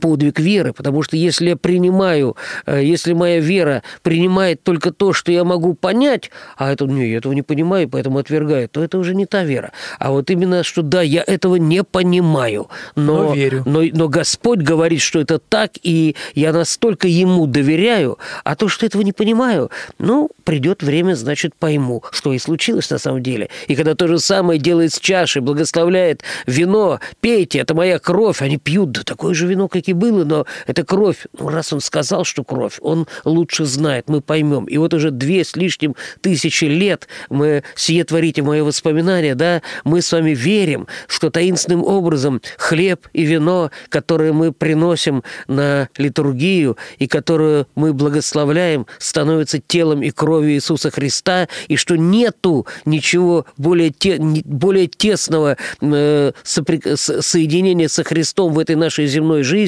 [0.00, 5.32] подвиг веры, потому что если я принимаю, э, если моя вера принимает только то, что
[5.32, 9.14] я могу понять, а это, не, я этого не понимаю, поэтому отвергаю, то это уже
[9.14, 9.72] не та вера.
[9.98, 13.62] А вот именно, что да, я этого не понимаю, но, Но верю.
[13.66, 18.86] Но, но Господь говорит, что это так, и я настолько Ему доверяю, а то, что
[18.86, 23.48] этого не понимаю, ну, придет время, значит, пойму, что и случилось на самом деле.
[23.68, 28.58] И когда то же самое делает с чашей, благословляет вино, пейте, это моя кровь, они
[28.58, 31.26] пьют, да такое же вино, как и было, но это кровь.
[31.38, 34.64] Ну, раз он сказал, что кровь, он лучше знает, мы поймем.
[34.64, 40.02] И вот уже две с лишним тысячи лет мы, сие творите мое воспоминание, да, мы
[40.02, 47.06] с вами верим, что таинственным образом хлеб и вино, которые мы приносим на литургию и
[47.06, 54.16] которую мы благословляем, становятся телом и кровью Иисуса Христа, и что нету ничего более, те,
[54.18, 59.65] более тесного э, сопри- соединения со Христом в этой нашей земной жизни,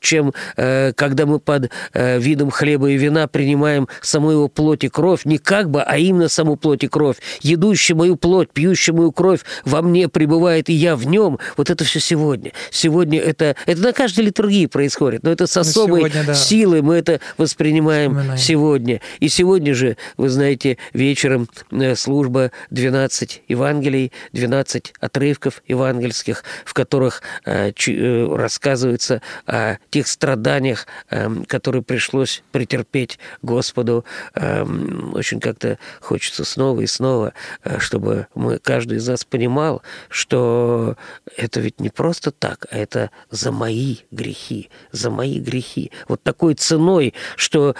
[0.00, 4.88] чем э, когда мы под э, видом хлеба и вина принимаем саму его плоть и
[4.88, 7.16] кровь, не как бы, а именно саму плоть и кровь.
[7.40, 11.38] Едущий мою плоть, пьющий мою кровь во мне пребывает, и я в нем.
[11.56, 12.52] Вот это все сегодня.
[12.70, 16.34] Сегодня это, это на каждой литургии происходит, но это с особой сегодня, да.
[16.34, 18.38] силой мы это воспринимаем Вспоминаем.
[18.38, 19.00] сегодня.
[19.20, 27.22] И сегодня же, вы знаете, вечером э, служба 12 Евангелий, 12 отрывков евангельских, в которых
[27.44, 34.04] э, э, рассказывается о тех страданиях, эм, которые пришлось претерпеть Господу.
[34.34, 37.32] Эм, Очень как-то хочется снова и снова,
[37.64, 40.96] э, чтобы мы, каждый из нас понимал, что
[41.36, 45.90] это ведь не просто так, а это за мои грехи, за мои грехи.
[46.08, 47.74] Вот такой ценой, что,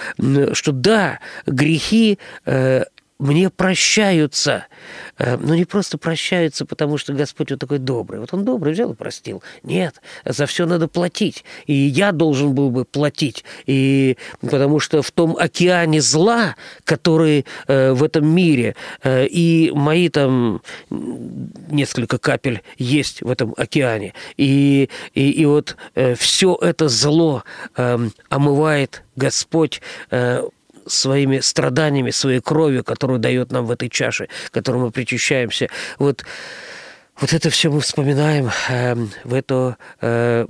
[0.53, 2.83] что да, грехи э,
[3.19, 4.65] мне прощаются.
[5.17, 8.21] Э, Но не просто прощаются, потому что Господь вот такой добрый.
[8.21, 9.43] Вот он добрый, взял и простил.
[9.61, 11.43] Нет, за все надо платить.
[11.67, 13.43] И я должен был бы платить.
[13.65, 16.55] И потому что в том океане зла,
[16.85, 24.13] который э, в этом мире, э, и мои там несколько капель есть в этом океане.
[24.37, 25.75] И, и, и вот
[26.17, 27.43] все это зло
[27.75, 29.81] эм, омывает Господь
[30.89, 35.69] своими страданиями, своей кровью, которую дает нам в этой чаше, к которой мы причащаемся.
[35.97, 36.25] Вот,
[37.19, 39.77] вот это все мы вспоминаем э, в это...
[40.01, 40.45] э,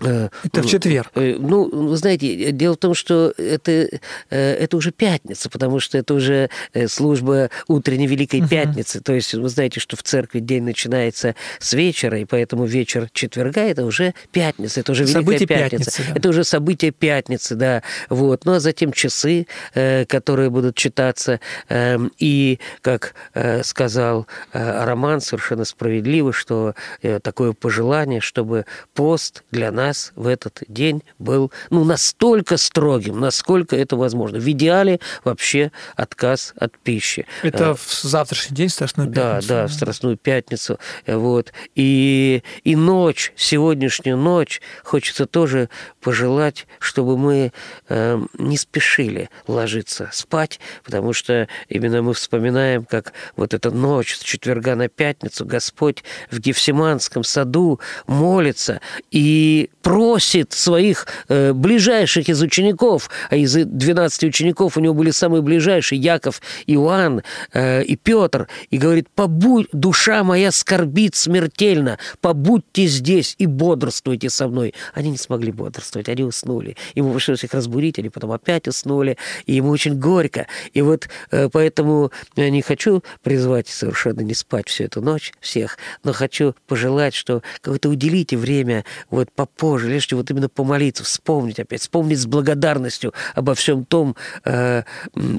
[0.00, 1.10] Это в четверг.
[1.14, 3.88] Э, Ну, вы знаете, дело в том, что это, э,
[4.30, 9.00] это уже пятница, потому что это уже э, служба утренней Великой Пятницы.
[9.00, 13.60] То есть вы знаете, что в церкви день начинается с вечера, и поэтому вечер четверга–
[13.62, 15.84] это уже пятница, это уже Великая Событие Пятница.
[15.84, 16.18] пятницы, да.
[16.18, 17.82] Это уже событие пятницы, да.
[18.08, 18.44] Вот.
[18.44, 21.40] Ну, а затем часы, э, которые будут читаться.
[21.68, 29.42] Эм, И, как э, сказал э, Роман совершенно справедливо, что э, такое пожелание, чтобы пост
[29.50, 34.38] для нас в этот день был ну, настолько строгим, насколько это возможно.
[34.38, 37.26] В идеале вообще отказ от пищи.
[37.42, 39.48] Это в завтрашний день, Страстную Да, пятницу.
[39.48, 40.78] да, в Страстную пятницу.
[41.06, 41.52] Э, Вот.
[41.74, 45.68] И, и ночь, сегодняшнюю ночь, хочется тоже
[46.00, 47.52] пожелать, чтобы мы
[47.88, 54.20] э, не спешили ложиться спать, потому что именно мы вспоминаем, как вот эта ночь с
[54.20, 58.80] четверга на пятницу Господь в Гефсиманском саду молится
[59.10, 65.42] и просит своих э, ближайших из учеников, а из 12 учеников у него были самые
[65.42, 67.22] ближайшие, Яков, Иоанн
[67.52, 74.48] э, и Петр, и говорит, побудь, душа моя скорбит смертельно, побудьте здесь и бодрствуйте со
[74.48, 74.74] мной.
[74.94, 76.76] Они не смогли бодрствовать, они уснули.
[76.94, 79.16] Ему пришлось их разбудить, они потом опять уснули,
[79.46, 80.46] и ему очень горько.
[80.72, 85.78] И вот э, поэтому я не хочу призвать совершенно не спать всю эту ночь всех,
[86.04, 91.80] но хочу пожелать, что как-то уделите время вот попозже, лишь вот именно помолиться, вспомнить опять,
[91.80, 94.82] вспомнить с благодарностью обо всем том, э,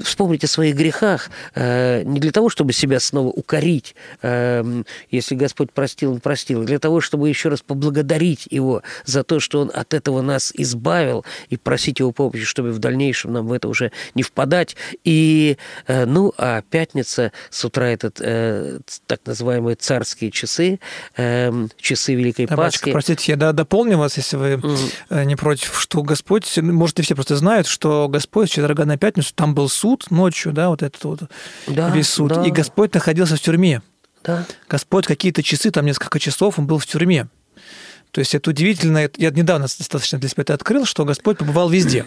[0.02, 5.72] вспомнить о своих грехах, э, не для того, чтобы себя снова укорить, э, если Господь
[5.72, 9.70] простил, Он простил, а для того, чтобы еще раз поблагодарить Его за то, что Он
[9.72, 13.92] от этого нас избавил, и просить Его помощи, чтобы в дальнейшем нам в это уже
[14.14, 14.74] не впадать.
[15.04, 20.80] И, э, ну, а пятница с утра этот э, так называемые царские часы,
[21.16, 22.92] э, часы Великой Да, батюшка, Пасхи.
[22.92, 24.60] простите, я да- дополню вас, если вы
[25.10, 29.32] э, не против, что Господь, может, и все просто знают, что Господь четверга на пятницу,
[29.34, 31.20] там был суд ночью, да, вот этот вот
[31.68, 32.42] Да, весь суд, да.
[32.44, 33.82] и Господь находился в тюрьме.
[34.24, 34.46] Да.
[34.68, 37.26] Господь какие-то часы, там несколько часов, он был в тюрьме.
[38.12, 39.08] То есть это удивительно.
[39.16, 42.04] Я недавно достаточно для себя это открыл, что Господь побывал везде.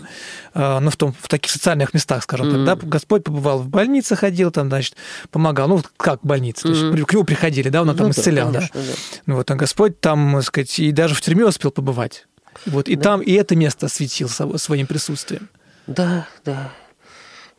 [0.53, 2.79] Э, Ну, в, том, в таких социальных местах, скажем так.
[2.79, 2.87] Да?
[2.87, 4.95] Господь побывал в больнице, ходил там, значит,
[5.31, 5.67] помогал.
[5.67, 6.61] Ну, как в больнице.
[6.61, 8.51] То есть к нему приходили, да, он там Ну да, исцелял.
[8.51, 8.59] Да?
[8.59, 9.19] конечно, да.
[9.25, 12.27] Ну, вот, а Господь там, так сказать, и даже в тюрьме успел побывать.
[12.67, 13.01] Вот, и Да.
[13.03, 15.49] там и это место осветил своим присутствием.
[15.87, 16.71] Да, да.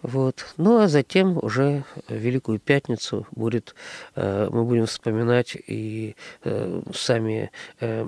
[0.07, 0.47] Вот.
[0.57, 3.75] Ну а затем уже Великую Пятницу будет,
[4.15, 7.51] э, мы будем вспоминать и э, сами
[7.81, 8.07] э,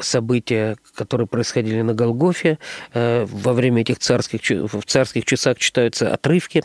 [0.00, 2.58] события, которые происходили на Голгофе.
[2.94, 6.64] Э, во время этих царских, в царских часах читаются отрывки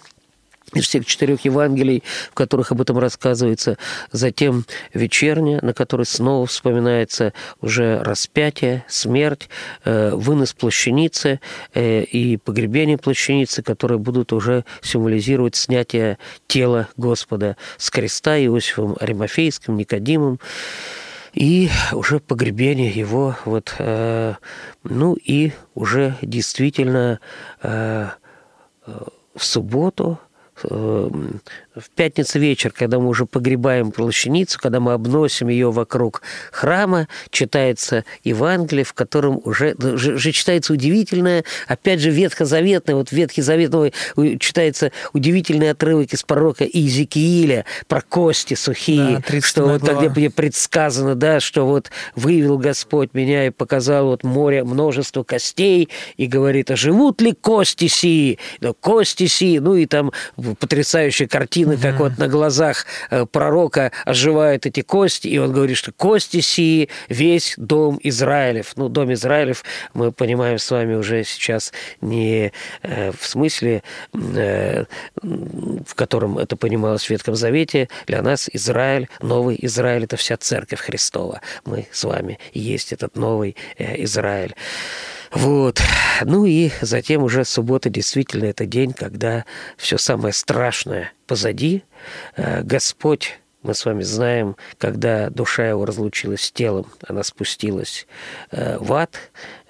[0.74, 3.78] из всех четырех Евангелий, в которых об этом рассказывается.
[4.12, 9.50] Затем вечерня, на которой снова вспоминается уже распятие, смерть,
[9.84, 11.40] э, вынос плащаницы
[11.74, 16.18] э, и погребение плащаницы, которые будут уже символизировать снятие
[16.48, 20.40] тела Господа с креста Иосифом Аримафейским, Никодимом
[21.34, 24.36] и уже погребение его вот э,
[24.84, 27.20] ну и уже действительно
[29.36, 30.20] в субботу
[30.64, 31.10] э,
[31.76, 38.04] в пятницу вечер, когда мы уже погребаем плащаницу, когда мы обносим ее вокруг храма, читается
[38.24, 43.72] Евангелие, в котором уже, уже, уже читается удивительное, опять же, ветхозаветное, вот Ветхий Завет
[44.40, 50.00] читается удивительный отрывок из пророка Иезекииля про кости сухие, Да, 37 что вот глава.
[50.02, 55.90] где где предсказано, да, что вот вывел Господь меня и показал вот море, множество костей,
[56.18, 58.40] и говорит, а живут ли кости сии?
[58.60, 60.12] Ну, кости сии, ну и там
[60.60, 65.92] потрясающая картина, как вот на глазах э, пророка оживают эти кости, и он говорит, что
[65.92, 68.74] кости сии весь дом Израилев.
[68.76, 72.52] Ну, дом Израилев мы понимаем с вами уже сейчас не
[72.84, 73.84] э, в смысле,
[74.14, 74.86] э,
[75.22, 77.90] в котором это понималось в Ветхом Завете.
[78.08, 81.42] Для нас Израиль, новый Израиль– это вся церковь Христова.
[81.66, 84.56] Мы с вами есть этот новый Израиль.
[85.32, 85.82] Вот.
[86.24, 89.46] Ну и затем уже суббота действительно это день, когда
[89.78, 91.84] все самое страшное позади.
[92.36, 98.08] Э, Господь, мы с вами знаем, когда душа его разлучилась с телом, она спустилась
[98.52, 99.16] э, в ад.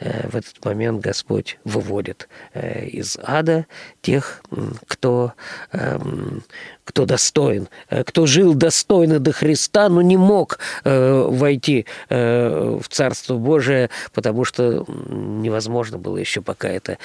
[0.01, 3.65] Э, В этот момент Господь выводит э, из ада
[4.01, 4.41] тех,
[4.87, 5.33] кто,
[5.71, 6.43] эм,
[6.83, 13.89] кто достоин, э, кто жил достойно до Христа, но не мог войти в Царство Божие,
[14.13, 16.97] потому что невозможно было еще, пока это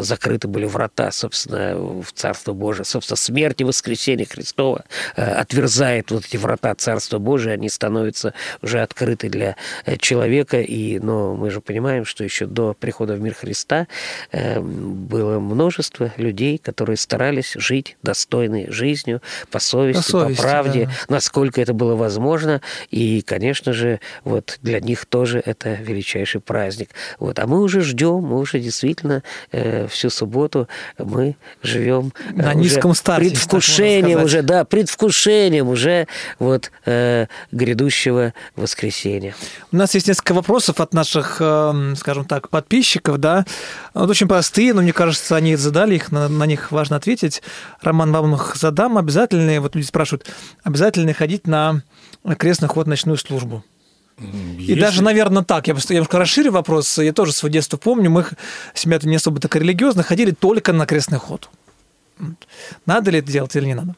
[0.00, 2.84] закрыты были врата, собственно, в Царство Божие.
[2.84, 4.84] Собственно, смерть и воскресение Христова
[5.16, 9.56] отверзает вот эти врата Царства Божия, они становятся уже открыты для
[9.98, 13.86] человека, и, но мы же понимаем, что еще до прихода в мир Христа
[14.30, 19.20] э, было множество людей, которые старались жить достойной жизнью,
[19.50, 21.14] по совести, по, совести, правде, да.
[21.14, 22.60] насколько это было возможно.
[22.90, 26.90] И, конечно же, вот для них тоже это величайший праздник.
[27.18, 27.38] Вот.
[27.38, 30.68] А мы уже ждем, мы уже действительно э, всю субботу
[30.98, 36.06] мы живем э, На уже низком старте, предвкушением уже, да, предвкушением уже
[36.38, 39.34] вот э, грядущего воскресения.
[39.70, 43.44] У нас есть несколько вопросов от наших, эм, скажем так, подписчиков, да.
[43.94, 47.42] Вот очень простые, но мне кажется, они задали их, на, на них важно ответить.
[47.80, 48.98] Роман, вам их задам.
[48.98, 50.26] Обязательно, вот люди спрашивают,
[50.62, 51.82] обязательно ходить на
[52.38, 53.64] крестный ход ночную службу?
[54.18, 54.24] И
[54.58, 56.98] Если- даже, наверное, так, я просто я немножко расширю вопрос.
[56.98, 58.10] Я тоже свое детство помню.
[58.10, 58.24] Мы,
[58.74, 61.48] семья-то не особо так религиозно, ходили только на крестный ход.
[62.86, 63.94] Надо ли это делать или не надо?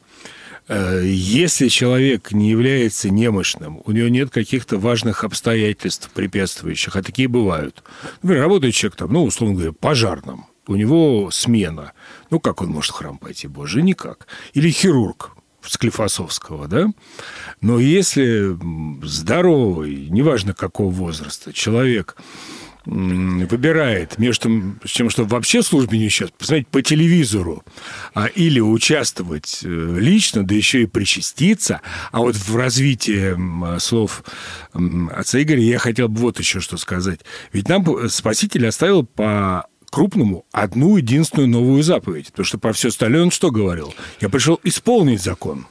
[0.67, 7.27] Э, Если человек не является немощным, у него нет каких-то важных обстоятельств препятствующих, а такие
[7.27, 7.83] бывают.
[8.21, 11.93] Например, работает человек там, ну, условно говоря, пожарным, у него смена.
[12.31, 14.27] Ну, как он может в храм пойти, боже, никак.
[14.53, 16.87] Или хирург Склифосовского, да?
[17.61, 18.55] Но если
[19.03, 22.15] здоровый, неважно какого возраста, человек
[22.85, 27.63] выбирает между тем, чтобы вообще в службе не участвовать, посмотреть по телевизору,
[28.13, 31.81] а, или участвовать э, лично, да еще и причаститься.
[32.11, 33.35] А вот в развитии
[33.79, 34.23] слов
[35.11, 37.21] отца Игоря я хотел бы вот еще что сказать.
[37.51, 42.27] Ведь нам Спаситель оставил по крупному одну единственную новую заповедь.
[42.27, 43.95] Потому что про все остальное он что говорил?
[44.19, 45.67] Я пришел исполнить закон.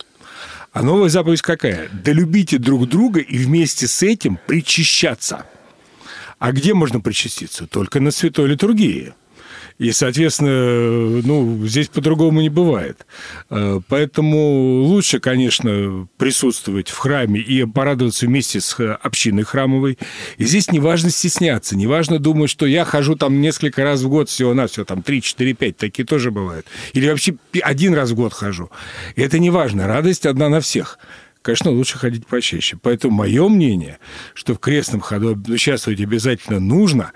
[0.72, 1.88] А новая заповедь какая?
[1.92, 5.46] Да любите друг друга и вместе с этим причащаться.
[6.44, 7.66] А где можно причаститься?
[7.66, 9.14] Только на святой литургии.
[9.78, 13.06] И, соответственно, ну, здесь по-другому не бывает.
[13.48, 19.98] Э, Поэтому лучше, конечно, присутствовать в храме и порадоваться вместе с э, общиной храмовой.
[20.36, 24.10] И здесь не важно стесняться, не важно думать, что я хожу там несколько раз в
[24.10, 26.66] год всего-навсего, там 3, 4, 5, такие тоже бывают.
[26.92, 28.70] Или вообще один раз в год хожу.
[29.16, 30.98] И это не важно, радость одна на всех
[31.44, 32.78] конечно, лучше ходить почаще.
[32.80, 33.98] Поэтому мое мнение,
[34.32, 37.12] что в крестном ходу участвовать обязательно нужно,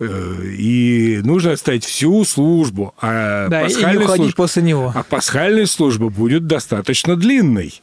[0.00, 2.92] э, и нужно оставить всю службу.
[3.00, 4.92] А Да, и не служба- после него.
[4.94, 7.80] А пасхальная служба будет достаточно длинной.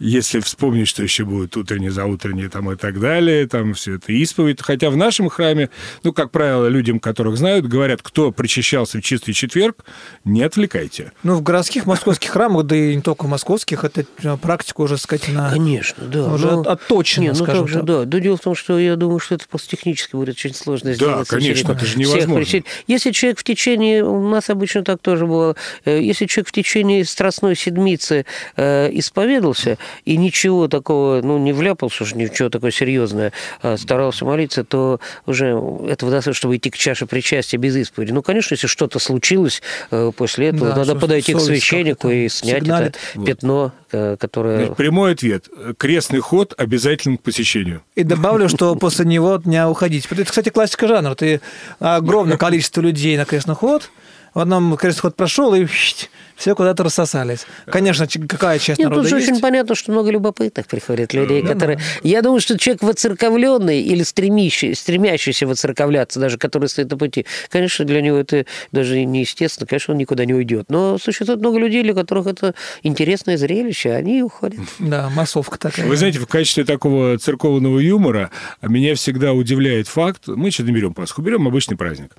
[0.00, 4.60] Если вспомнить, что еще будет утреннее, заутреннее там и так далее, там все это исповедь.
[4.62, 5.68] Хотя в нашем храме,
[6.02, 9.84] ну, как правило, людям, которых знают, говорят, кто причащался в чистый четверг,
[10.24, 11.12] не отвлекайте.
[11.22, 14.04] Ну, в городских московских храмах, да и не только московских, эта
[14.38, 15.50] практика уже, сказать, на...
[15.50, 16.32] Конечно, да.
[16.32, 16.60] Уже но...
[16.62, 18.04] отточена, Не, ну скажем так же, да.
[18.06, 21.28] Да дело в том, что я думаю, что это просто технически будет очень сложно сделать.
[21.28, 22.36] в конечно, это же всех невозможно.
[22.36, 22.64] причастий.
[22.86, 27.04] Если человек в течение, у нас обычно так тоже было, э, если человек в течение
[27.04, 28.24] Страстной Седмицы
[28.56, 33.32] э, исповедался и ничего такого, ну, не вляпался, уж ничего такое серьезное,
[33.62, 35.48] а старался молиться, то уже
[35.88, 38.12] этого достаточно, чтобы идти к чаше причастия без исповеди.
[38.12, 42.62] Ну, конечно, если что-то случилось э, после этого, Да, надо подойти к священнику и снять
[42.62, 42.96] сигналит.
[43.14, 44.56] это пятно, э, которое...
[44.56, 45.48] Значит, прямой ответ.
[45.78, 47.82] Крестный ход обязательно к посещению.
[47.94, 50.06] И добавлю, что после него от дня уходить.
[50.10, 51.14] Это, кстати, классика жанра.
[51.14, 51.40] Ты
[51.78, 53.90] огромное количество людей на крестный ход,
[54.34, 55.66] в одном крестный ход прошел, и
[56.40, 57.46] все куда-то рассосались.
[57.66, 59.28] Конечно, какая часть Нет, народа тут же есть.
[59.30, 61.78] очень понятно, что много любопытных приходит людей, Да, которые...
[62.02, 67.84] Я думаю, что человек воцерковленный или стремящий, стремящийся воцерковляться, даже который стоит на пути, конечно,
[67.84, 70.70] для него это даже неестественно, конечно, он никуда не уйдет.
[70.70, 74.60] Но существует много людей, для которых это интересное зрелище, они уходят.
[74.78, 75.86] Да, массовка такая.
[75.86, 78.30] Вы знаете, в качестве такого церковного юмора
[78.62, 82.12] меня всегда удивляет факт, мы сейчас не берем Пасху, берем обычный праздник,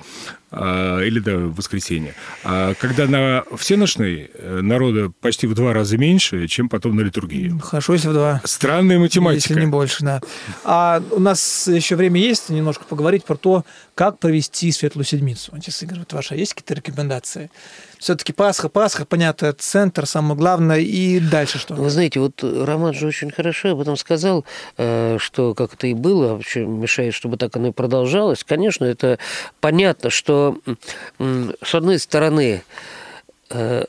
[0.52, 2.14] а, или да, воскресенье,
[2.44, 7.54] А когда на всеночной э, народа почти в два раза меньше, чем потом на литургии.
[7.62, 8.42] Хорошо, если в два.
[8.44, 9.50] Странная математика.
[9.50, 10.22] Если не больше, да.
[10.64, 15.52] А у нас еще время есть немножко поговорить про то, как провести Светлую Седмицу.
[15.56, 17.50] Отец Игорь, вот ваша есть какие-то рекомендации?
[18.00, 21.76] Все-таки Пасха, Пасха, понятно, центр, самое главное, и дальше что?
[21.76, 24.44] Вы знаете, вот Роман же очень хорошо об этом сказал,
[24.78, 28.44] э, что как это и было, вообще мешает, чтобы так оно и продолжалось.
[28.44, 29.20] Конечно, это
[29.60, 30.58] понятно, что
[31.20, 32.64] с одной стороны,
[33.52, 33.86] э,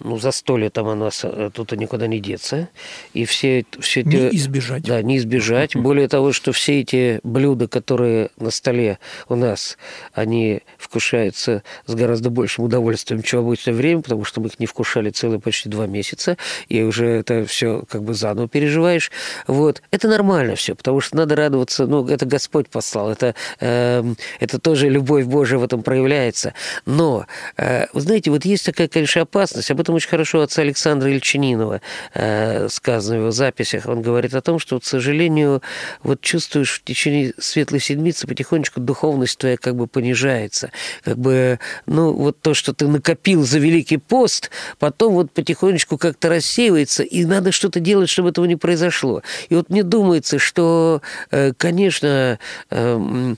[0.00, 2.68] ну, застолье там у нас э, тут никуда не деться.
[3.14, 4.36] И все, все Не эти...
[4.36, 4.82] избежать.
[4.84, 5.74] Да, не избежать.
[5.74, 8.98] Более того, что все эти блюда, которые на столе
[9.28, 9.78] у нас,
[10.12, 14.66] они вкушаются с гораздо большим удовольствием, чем в обычное время, потому что мы их не
[14.66, 16.36] вкушали целые почти два месяца,
[16.68, 19.10] и уже это все как бы заново переживаешь.
[19.46, 19.82] Вот.
[19.90, 24.90] Это нормально все, потому что надо радоваться, ну, это Господь послал, это, эм, это тоже
[24.90, 26.52] любовь Божия в этом проявляется.
[26.84, 31.10] Но, э, вы знаете, вот есть такая, конечно, опасность, об этом очень хорошо отца Александра
[31.10, 31.80] Ильчининова
[32.14, 33.86] э, сказано в его записях.
[33.86, 35.62] Он говорит о том, что, к сожалению,
[36.02, 40.70] вот чувствуешь в течение Светлой Седмицы потихонечку духовность твоя как бы понижается.
[41.04, 46.28] Как бы, ну, вот то, что ты накопил за Великий пост, потом вот потихонечку как-то
[46.28, 49.22] рассеивается, и надо что-то делать, чтобы этого не произошло.
[49.48, 52.38] И вот мне думается, что, э, конечно,
[52.70, 53.36] э,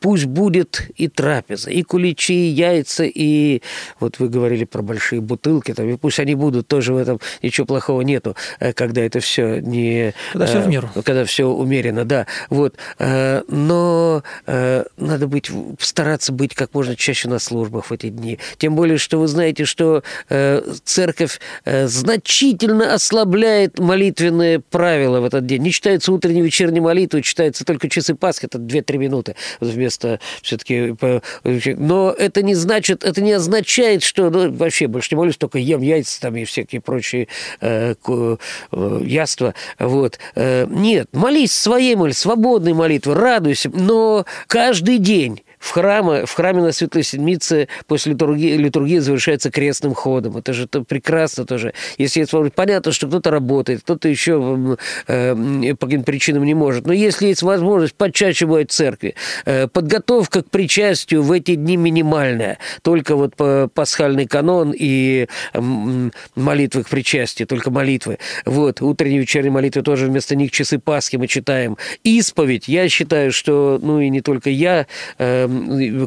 [0.00, 3.62] пусть будет и трапеза, и куличи, и яйца, и
[3.98, 7.66] вот вы говорили про большие бутылки, там, и пусть они будут, тоже в этом ничего
[7.66, 10.14] плохого нету, э, когда это все не...
[10.32, 10.90] Когда всё в э, меру.
[11.04, 12.26] Когда все умеренно, да.
[12.48, 12.76] Вот.
[12.98, 14.22] Э, Но
[14.96, 18.38] надо быть, стараться быть как можно чаще на службах в эти дни.
[18.58, 20.02] Тем более, что вы знаете, что
[20.84, 25.62] церковь значительно ослабляет молитвенные правила в этот день.
[25.62, 30.94] Не читается утренней и вечерней молитвы, читается только часы Пасхи, это 2-3 минуты вместо все-таки...
[31.76, 35.80] Но это не значит, это не означает, что ну, вообще больше не молюсь, только ем
[35.82, 37.28] яйца там и всякие прочие
[37.60, 38.38] э, ку-
[38.72, 39.54] э, яства.
[39.78, 40.18] Вот.
[40.34, 46.62] Э, нет, молись своей молитвой, свободной молитвой, радуйся, но каждый день в, храме, в храме
[46.62, 50.38] на Светлой Седмице после литургии, литургия завершается крестным ходом.
[50.38, 51.74] Это же это прекрасно тоже.
[51.98, 56.54] Если это вспомнить, понятно, что кто-то работает, кто-то еще м, э, по каким причинам не
[56.54, 56.86] может.
[56.86, 59.14] Но если есть возможность, почаще бывать в церкви.
[59.44, 62.58] Э, подготовка к причастию в эти дни минимальная.
[62.82, 63.34] Только вот
[63.74, 68.18] пасхальный канон и м, молитвы к причастию, только молитвы.
[68.46, 71.76] Вот, утренние и вечерние молитвы тоже вместо них часы Пасхи мы читаем.
[72.02, 74.86] Исповедь, я считаю, что, ну и не только я,
[75.18, 75.49] э,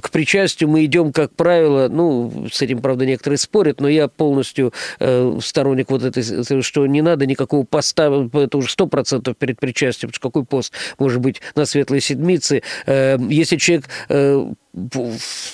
[0.02, 4.74] к причастию мы идем, как правило, ну, с этим, правда, некоторые спорят, но я полностью
[5.00, 10.10] э, сторонник вот этой, что не надо никакого поста, это уже сто процентов перед причастием,
[10.10, 12.64] потому что какой пост может быть на Светлой Седмице.
[12.86, 14.52] Э, если человек э,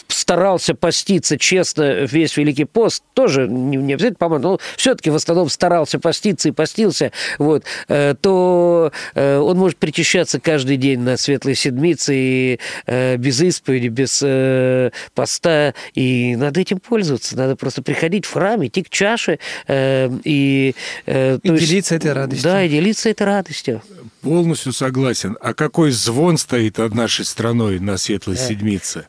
[0.07, 5.49] старался поститься честно весь Великий пост, тоже не, не обязательно помог, но все-таки в основном
[5.49, 11.55] старался поститься и постился, вот, э, то э, он может причащаться каждый день на Светлой
[11.55, 18.25] Седмице и э, без исповеди, без э, поста, и надо этим пользоваться, надо просто приходить
[18.25, 20.75] в храм, идти к чаше э, и...
[21.05, 22.43] э, И есть- делиться этой радостью.
[22.49, 23.81] Да, и делиться этой радостью.
[24.21, 25.37] Полностью согласен.
[25.41, 29.07] А какой звон стоит над нашей страной на Светлой Седмице?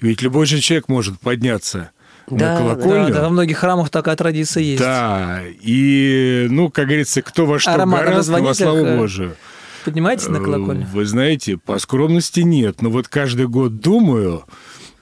[0.00, 1.90] Ведь любой же человек может подняться
[2.28, 3.14] Да, на Да, колокольню.
[3.14, 4.80] да, во многих храмах такая традиция есть.
[4.82, 9.36] Да, и, ну, как говорится, кто во что Ароматом гораздо, во славу э, Божию.
[9.84, 10.86] Поднимаетесь на Э, колокольню?
[10.92, 12.82] Вы знаете, по скромности нет.
[12.82, 14.44] Но вот каждый год думаю,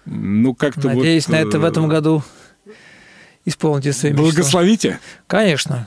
[0.04, 0.98] ну, как-то вот...
[0.98, 2.22] Надеюсь, на это в э, этом году
[3.46, 4.22] исполните свои мечты.
[4.22, 4.98] Благословите.
[5.26, 5.86] Конечно.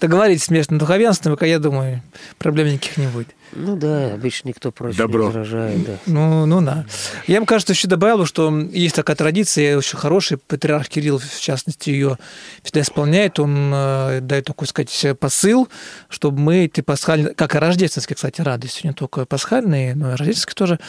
[0.00, 2.02] Договоритесь с местным духовенством, и, я думаю,
[2.38, 3.28] проблем никаких не будет.
[3.54, 5.20] Ну да, обычно никто против Добро.
[5.20, 5.92] не возражает, да.
[6.06, 6.86] Ну, ну да.
[7.26, 11.90] Я бы, кажется, еще добавил, что есть такая традиция, очень хорошая, патриарх Кирилл, в частности,
[11.90, 12.18] ее
[12.62, 15.68] всегда исполняет, он э, дает такой, сказать, посыл,
[16.08, 20.54] чтобы мы эти пасхальные, как и рождественские, кстати, радостью, не только пасхальные, но и рождественские
[20.54, 20.80] тоже,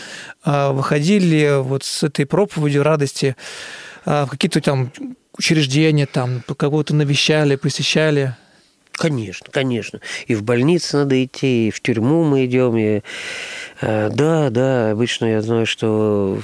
[0.46, 3.36] э, выходили вот с этой проповедью радости
[4.06, 4.92] э, в какие-то там
[5.38, 8.36] учреждения, там, кого-то навещали, посещали.
[8.92, 10.00] Конечно, конечно.
[10.28, 12.78] И в больницу надо идти, и в тюрьму мы идем.
[12.78, 13.02] И,
[14.10, 16.40] да, да, обычно я знаю, что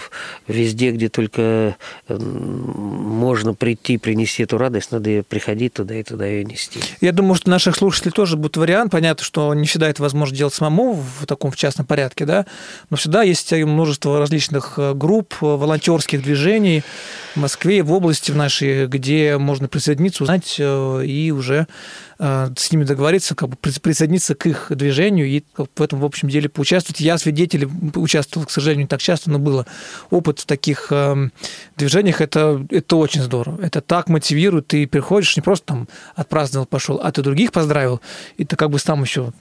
[0.48, 1.76] везде, где только
[2.08, 6.80] м, можно прийти, принести эту радость, надо приходить туда и туда ее нести.
[7.02, 8.92] Я думаю, что наших слушателей тоже будет вариант.
[8.92, 12.46] Понятно, что не всегда это возможно делать самому в таком в частном порядке, да,
[12.90, 16.84] но всегда есть множество различных э, групп, э, волонтерских движений
[17.36, 21.68] в Москве в области в нашей, где можно присоединиться, узнать э, и уже
[22.20, 26.06] э, с ними договориться, как бы прис- присоединиться к их движению и в этом, в
[26.06, 27.00] общем деле, поучаствовать.
[27.00, 29.66] Я свидетель, участвовал, к сожалению, не так часто, но было
[30.10, 31.30] опыт в таких э,
[31.78, 33.60] движениях, это, это очень здорово.
[33.62, 38.02] Это так мотивирует, ты приходишь, не просто там отпраздновал, пошел, а ты других поздравил,
[38.38, 39.32] и ты как бы сам еще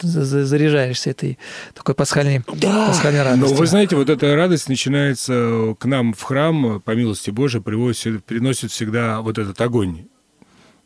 [0.00, 1.38] за- за- заряжаешься этой
[1.74, 3.48] такой пасхальной, пасхальной радостью.
[3.50, 8.24] Но вы знаете, вот эта радость начинается к нам в храм, по милости Божией, привозит,
[8.24, 10.06] приносит всегда вот этот огонь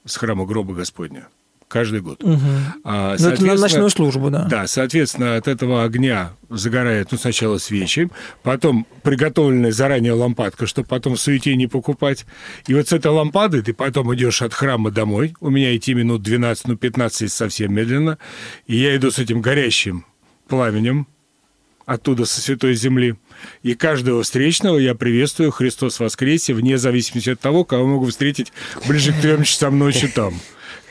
[0.06, 1.28] с храма гроба Господня.
[1.68, 2.22] Каждый год.
[2.22, 2.40] Мгм.
[2.84, 4.44] А, Ну, это на ночную службу, да.
[4.44, 8.08] Да, соответственно, от этого огня загорает, ну, сначала свечи,
[8.44, 12.24] потом приготовленная заранее лампадка, чтобы потом в суете не покупать.
[12.68, 15.34] И вот с этой лампадой ты потом идешь от храма домой.
[15.40, 18.18] У меня идти минут 12, ну, 15 если совсем медленно.
[18.68, 20.04] И я иду с этим горящим
[20.48, 21.08] пламенем
[21.84, 23.14] оттуда, со святой земли.
[23.62, 28.52] И каждого встречного я приветствую Христос воскресе, вне зависимости от того, кого могу встретить
[28.86, 30.34] ближе к трем часам ночи там.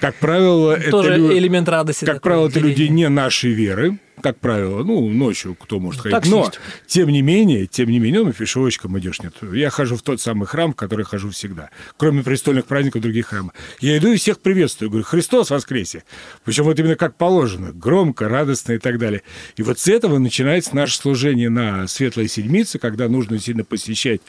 [0.06, 2.06] Как правило, это Тоже элемент радости.
[2.06, 6.16] как такой, правило, это люди не нашей веры, как правило, ну, ночью кто может ходить.
[6.16, 6.52] так Но,
[6.88, 9.36] тем не менее, тем не менее, ну, пешочком идешь, нет.
[9.54, 11.70] Я хожу в тот самый храм, в который хожу всегда.
[11.98, 13.54] Кроме престольных праздников других храмов.
[13.80, 14.90] Я иду и всех приветствую.
[14.90, 16.04] Говорю, Христос воскресе.
[16.44, 17.72] Причем вот именно как положено.
[17.72, 19.22] Громко, радостно и так далее.
[19.58, 24.22] И вот с этого начинается наше служение на Светлой Седмице, когда нужно сильно посещать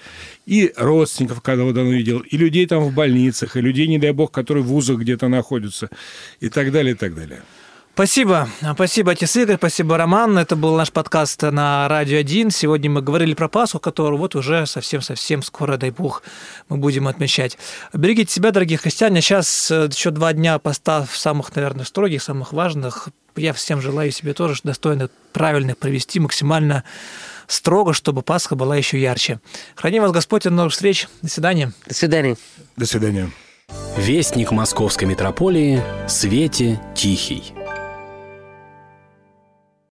[0.46, 4.12] и родственников, когда вот давно видел, и людей там в больницах, и людей, не дай
[4.12, 5.90] бог, которые в вузах где-то находятся,
[6.40, 7.42] и так далее, и так далее.
[7.96, 8.46] Спасибо.
[8.74, 10.36] Спасибо, отец Игорь, спасибо, Роман.
[10.36, 12.50] Это был наш подкаст на Радио 1.
[12.50, 16.22] Сегодня мы говорили про Пасху, которую вот уже совсем-совсем скоро, дай бог,
[16.68, 17.56] мы будем отмечать.
[17.94, 19.22] Берегите себя, дорогие христиане.
[19.22, 23.08] Сейчас э, еще два дня поста самых, наверное, строгих, самых важных.
[23.34, 26.84] Я всем желаю себе тоже достойно, правильно провести максимально
[27.46, 29.40] строго, чтобы Пасха была еще ярче.
[29.74, 31.08] Храни вас Господь, до новых встреч.
[31.22, 31.72] До свидания.
[31.86, 32.36] До свидания.
[32.76, 33.30] До свидания.
[33.96, 37.55] Вестник Московской митрополии Свете Тихий.